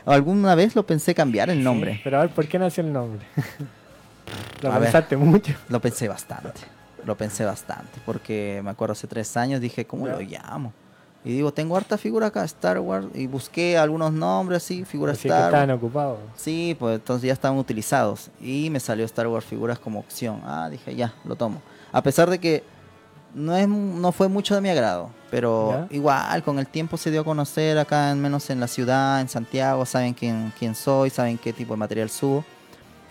[0.07, 2.01] Alguna vez lo pensé cambiar el nombre.
[2.03, 3.24] pero a ver, ¿por qué nació el nombre?
[4.62, 5.55] lo pensaste mucho.
[5.68, 6.78] Lo pensé bastante
[7.09, 10.72] lo pensé bastante, porque me acuerdo hace tres años dije, ¿cómo lo llamo?
[11.24, 15.30] Y digo, tengo harta figura acá, Star Wars, y busqué algunos nombres, sí, figuras Star
[15.30, 15.46] Wars.
[15.46, 16.18] estaban ocupados.
[16.36, 18.30] Sí, pues entonces ya estaban utilizados.
[18.40, 20.40] Y me salió Star Wars figuras como opción.
[20.44, 21.61] Ah, dije, ya, lo tomo.
[21.90, 22.62] A pesar de que
[23.34, 27.22] no, es, no fue mucho de mi agrado, pero igual con el tiempo se dio
[27.22, 31.36] a conocer acá, en menos en la ciudad, en Santiago, saben quién, quién soy, saben
[31.36, 32.44] qué tipo de material subo.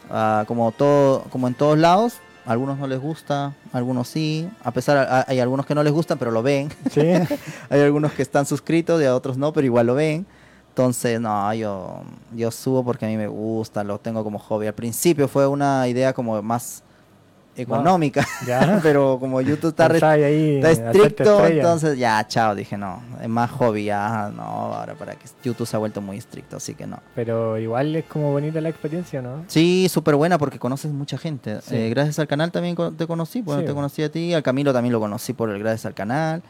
[0.10, 4.50] Ah, como, todo, como en todos lados, algunos no les gusta, algunos sí.
[4.64, 6.70] A pesar, hay algunos que no les gustan, pero lo ven.
[6.90, 7.02] ¿Sí?
[7.70, 10.26] hay algunos que están suscritos y a otros no, pero igual lo ven.
[10.70, 14.68] Entonces, no, yo, yo subo porque a mí me gusta, lo tengo como hobby.
[14.68, 16.84] Al principio fue una idea como más
[17.58, 18.26] económica.
[18.84, 19.88] pero como YouTube está,
[20.18, 25.68] estricto, entonces ya, chao, dije no, es más hobby, ya, no, ahora para que YouTube
[25.68, 27.02] se ha vuelto muy estricto, así que no.
[27.16, 29.44] Pero igual es como bonita la experiencia, ¿no?
[29.48, 31.60] Sí, súper buena porque conoces mucha gente.
[31.72, 34.94] Eh, gracias al canal también te conocí, bueno, te conocí a ti, al Camilo también
[34.94, 36.42] lo conocí por el gracias al canal.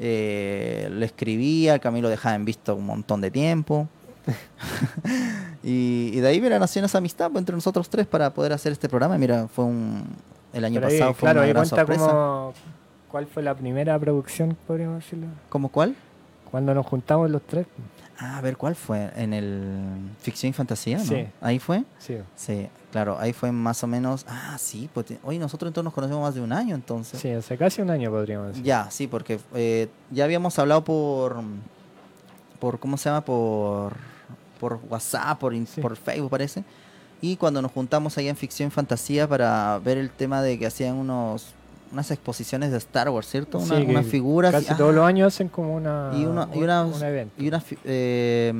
[0.00, 3.88] Eh, le escribía, al Camilo dejaba en visto un montón de tiempo.
[5.62, 8.88] y, de ahí mira, nació esa amistad pues, entre nosotros tres para poder hacer este
[8.88, 9.18] programa.
[9.18, 10.04] Mira, fue un,
[10.52, 12.50] el año pasado fue claro, una gran sorpresa.
[13.10, 15.28] ¿Cuál fue la primera producción, podríamos decirlo?
[15.48, 15.96] ¿Cómo cuál?
[16.50, 17.66] Cuando nos juntamos los tres.
[18.18, 19.10] Ah, a ver, ¿cuál fue?
[19.16, 20.98] ¿En el Ficción y Fantasía?
[20.98, 21.04] ¿no?
[21.04, 21.26] Sí.
[21.40, 21.84] ¿Ahí fue?
[21.98, 22.18] Sí.
[22.34, 24.26] Sí, claro, ahí fue más o menos.
[24.28, 25.06] Ah, sí, pues.
[25.22, 27.20] Hoy nosotros entonces nos conocemos más de un año, entonces.
[27.20, 28.64] Sí, hace casi un año podríamos decir.
[28.64, 31.36] Ya, sí, porque eh, ya habíamos hablado por.
[32.58, 33.24] por ¿Cómo se llama?
[33.24, 33.94] Por.
[34.58, 36.64] Por WhatsApp, por, por Facebook, parece.
[37.20, 40.66] Y cuando nos juntamos ahí en Ficción y Fantasía para ver el tema de que
[40.66, 41.54] hacían unos
[41.92, 43.58] unas exposiciones de Star Wars, ¿cierto?
[43.58, 44.52] Una, unas figuras.
[44.52, 46.12] Casi todos los años hacen como una.
[46.14, 47.02] Y, una, y, unas,
[47.38, 48.52] y unas eh,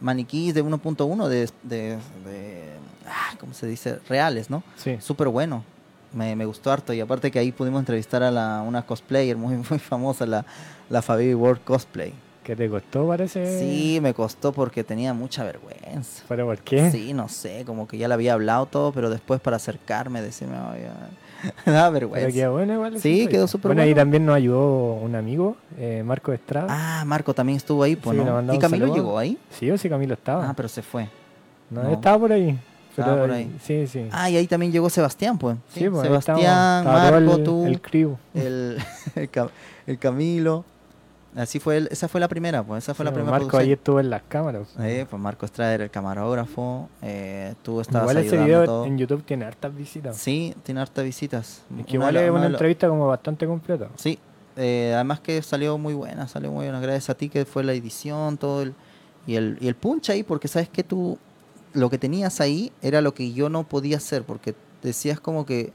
[0.00, 1.78] maniquís de 1.1 de, de,
[2.24, 2.62] de
[3.06, 3.98] ah, ¿Cómo se dice?
[4.08, 4.62] Reales, ¿no?
[4.76, 4.98] Sí.
[5.00, 5.64] Súper bueno.
[6.12, 6.92] Me, me, gustó harto.
[6.92, 10.44] Y aparte que ahí pudimos entrevistar a la, una cosplayer muy, muy famosa, la,
[10.88, 12.12] la Fabi World Cosplay.
[12.50, 13.60] ¿Qué te costó, parece?
[13.60, 16.24] Sí, me costó porque tenía mucha vergüenza.
[16.28, 16.90] ¿Pero por qué?
[16.90, 20.56] Sí, no sé, como que ya le había hablado todo, pero después para acercarme, decirme,
[21.66, 22.26] me da vergüenza.
[22.26, 22.98] Pero quedó bueno igual.
[22.98, 23.82] Sí, quedó súper bueno.
[23.82, 26.66] Bueno, y también nos ayudó un amigo, eh, Marco Estrada.
[26.68, 28.52] Ah, Marco también estuvo ahí, pues, ¿no?
[28.52, 29.38] ¿Y Camilo llegó ahí?
[29.50, 30.50] Sí, o sí, Camilo estaba.
[30.50, 31.08] Ah, pero se fue.
[31.70, 32.58] No, estaba por ahí.
[32.88, 33.48] estaba por ahí.
[33.62, 34.08] Sí, sí.
[34.10, 35.56] Ah, y ahí también llegó Sebastián, pues.
[35.72, 37.64] Sí, pues, Sebastián, Marco, el, tú.
[37.64, 37.80] El.
[38.34, 38.78] El,
[39.86, 40.64] el Camilo.
[41.36, 44.10] Así fue, esa fue la primera, pues esa fue la primera Marco ahí estuvo en
[44.10, 44.68] las cámaras.
[44.80, 49.22] Eh, pues Marco Estrada era el camarógrafo, eh, tú estabas Igual ese video en YouTube
[49.22, 50.16] tiene hartas visitas.
[50.16, 51.62] Sí, tiene hartas visitas.
[51.78, 53.88] Es que igual es una, entrevista como bastante completa.
[53.94, 54.18] Sí,
[54.56, 57.72] eh, además que salió muy buena, salió muy buena, gracias a ti que fue la
[57.72, 58.74] edición, todo el...
[59.26, 61.18] Y el, y el punch ahí, porque sabes que tú,
[61.74, 65.72] lo que tenías ahí era lo que yo no podía hacer, porque decías como que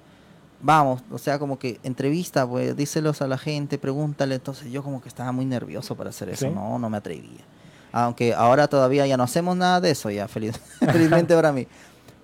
[0.62, 4.36] vamos, o sea, como que entrevista, pues díselos a la gente, pregúntale.
[4.36, 7.42] Entonces yo como que estaba muy nervioso para hacer eso, no, no me atrevía.
[7.92, 11.68] Aunque ahora todavía ya no hacemos nada de eso, ya feliz, felizmente para mí.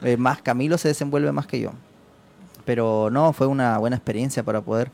[0.01, 1.71] Eh, más Camilo se desenvuelve más que yo.
[2.65, 4.91] Pero no, fue una buena experiencia para poder...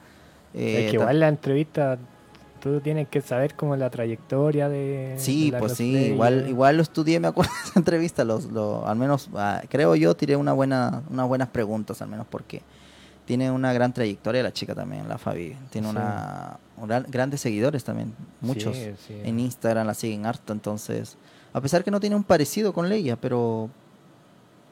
[0.53, 1.97] Eh, es que igual la entrevista
[2.59, 7.19] tú tienes que saber como la trayectoria de sí pues sí igual igual lo estudié
[7.19, 8.47] me acuerdo de esa entrevista los,
[8.85, 12.63] al menos ah, creo yo tiré una buena unas buenas preguntas al menos porque
[13.27, 15.53] tiene una gran trayectoria la chica también, la Fabi.
[15.69, 16.57] Tiene una,
[17.09, 18.75] grandes seguidores también, muchos.
[19.09, 21.17] En Instagram la siguen harto, entonces,
[21.51, 23.69] a pesar que no tiene un parecido con Leia, pero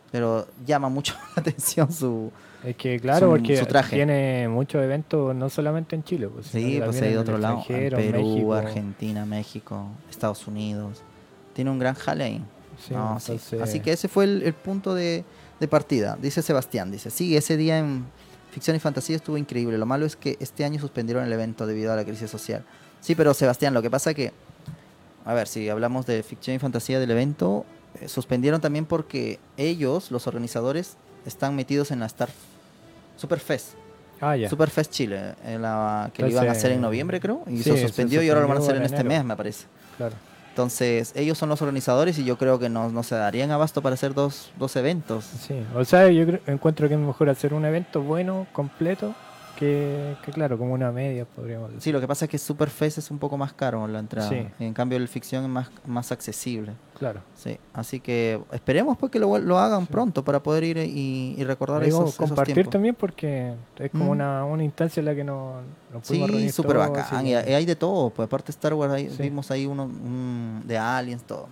[0.09, 2.31] pero llama mucho la atención su
[2.63, 7.11] es que claro, porque tiene muchos eventos no solamente en Chile, pues, sí, pues hay
[7.11, 11.03] de otro lado, Perú, Argentina, México, Estados Unidos.
[11.53, 12.41] Tiene un gran jale ahí.
[13.61, 15.23] Así que ese fue el, punto de,
[15.59, 16.17] de partida.
[16.19, 18.05] Dice Sebastián, dice, sí, ese día en
[18.55, 19.77] Ficción y fantasía estuvo increíble.
[19.77, 22.63] Lo malo es que este año suspendieron el evento debido a la crisis social.
[23.01, 24.31] Sí, pero Sebastián, lo que pasa que,
[25.25, 27.65] a ver, si hablamos de ficción y fantasía del evento,
[27.99, 30.95] eh, suspendieron también porque ellos, los organizadores,
[31.25, 32.29] están metidos en la Star
[33.17, 33.73] Superfest.
[34.21, 34.47] Ah, ya.
[34.47, 38.23] Superfest Chile, en la, que lo iban a hacer en noviembre, creo, y se suspendió
[38.23, 39.65] y ahora lo van a hacer en este mes, me parece.
[39.97, 40.15] Claro.
[40.55, 43.95] Entonces, ellos son los organizadores y yo creo que no, no se darían abasto para
[43.95, 45.25] hacer dos, dos eventos.
[45.25, 49.13] Sí, o sea, yo encuentro que es mejor hacer un evento bueno, completo,
[49.55, 51.81] que, claro, como una media, podríamos decir.
[51.81, 54.29] Sí, lo que pasa es que Superfest es un poco más caro la entrada.
[54.59, 56.73] En cambio, el ficción es más, más accesible.
[56.97, 57.21] Claro.
[57.35, 61.83] Sí, así que esperemos pues que lo, lo hagan pronto para poder ir y, recordar
[61.83, 64.09] esos, compartir también porque es como mm.
[64.09, 67.25] una, una, instancia en la que nos, nos Sí, súper bacán.
[67.27, 68.09] Y hay de todo.
[68.09, 69.89] Pues aparte Star Wars, vimos ahí uno
[70.63, 71.47] de Aliens, todo.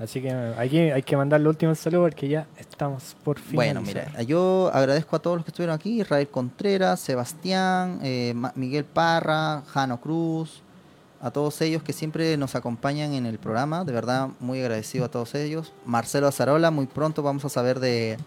[0.00, 3.56] Así que hay, que hay que mandar el último saludo porque ya estamos por fin.
[3.56, 8.84] Bueno, mira, yo agradezco a todos los que estuvieron aquí: Israel Contreras, Sebastián, eh, Miguel
[8.84, 10.62] Parra, Jano Cruz,
[11.20, 13.84] a todos ellos que siempre nos acompañan en el programa.
[13.84, 15.72] De verdad, muy agradecido a todos ellos.
[15.84, 18.18] Marcelo Azarola, muy pronto vamos a saber de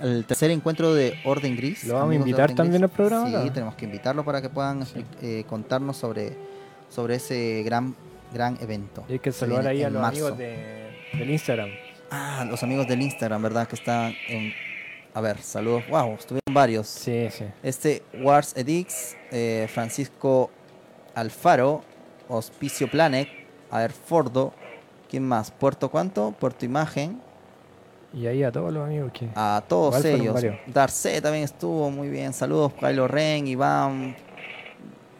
[0.00, 1.84] el tercer encuentro de Orden Gris.
[1.84, 3.26] ¿Lo vamos a invitar también al programa?
[3.42, 4.84] Sí, tenemos que invitarlo para que puedan
[5.22, 6.36] eh, contarnos sobre,
[6.90, 7.94] sobre ese gran,
[8.34, 9.04] gran evento.
[9.08, 11.70] Y hay que saludar ahí a los amigos del Instagram.
[12.10, 13.66] Ah, los amigos del Instagram, ¿verdad?
[13.66, 14.52] Que están en...
[15.14, 15.84] A ver, saludos.
[15.88, 16.88] Wow, estuvieron varios.
[16.88, 17.44] Sí, sí.
[17.62, 20.50] Este Wars Edix, eh, Francisco
[21.14, 21.82] Alfaro,
[22.28, 23.28] Hospicio Planet,
[23.70, 24.52] a ver, Fordo,
[25.08, 25.52] ¿quién más?
[25.52, 27.20] Puerto Cuánto, Puerto Imagen.
[28.12, 29.28] Y ahí a todos los amigos que.
[29.34, 30.40] A todos ellos.
[30.66, 32.32] Darce también estuvo muy bien.
[32.32, 34.16] Saludos, Kylo Ren, Iván.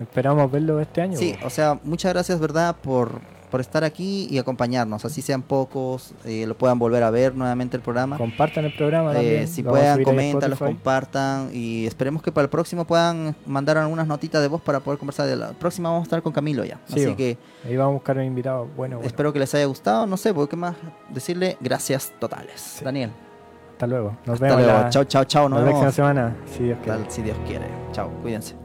[0.00, 1.18] Esperamos verlo este año.
[1.18, 2.76] Sí, o sea, muchas gracias, ¿verdad?
[2.82, 3.20] Por
[3.54, 5.04] por estar aquí y acompañarnos.
[5.04, 8.18] Así sean pocos, eh, lo puedan volver a ver nuevamente el programa.
[8.18, 9.46] Compartan el programa eh.
[9.46, 14.42] Si puedan, comentan, los compartan y esperemos que para el próximo puedan mandar algunas notitas
[14.42, 15.28] de voz para poder conversar.
[15.28, 16.80] De la próxima vamos a estar con Camilo ya.
[16.88, 20.04] Así que ahí vamos a buscar un invitado bueno, Espero que les haya gustado.
[20.04, 20.74] No sé, ¿qué más
[21.10, 21.56] decirle?
[21.60, 22.80] Gracias totales.
[22.82, 23.12] Daniel.
[23.70, 24.16] Hasta luego.
[24.26, 24.60] Nos vemos.
[24.60, 24.90] Luego.
[24.90, 25.48] chao, chao, chao.
[25.48, 27.04] Nos, vemos la próxima semana, si Dios quiere.
[27.08, 27.66] Si Dios quiere.
[27.92, 28.63] Chao, cuídense.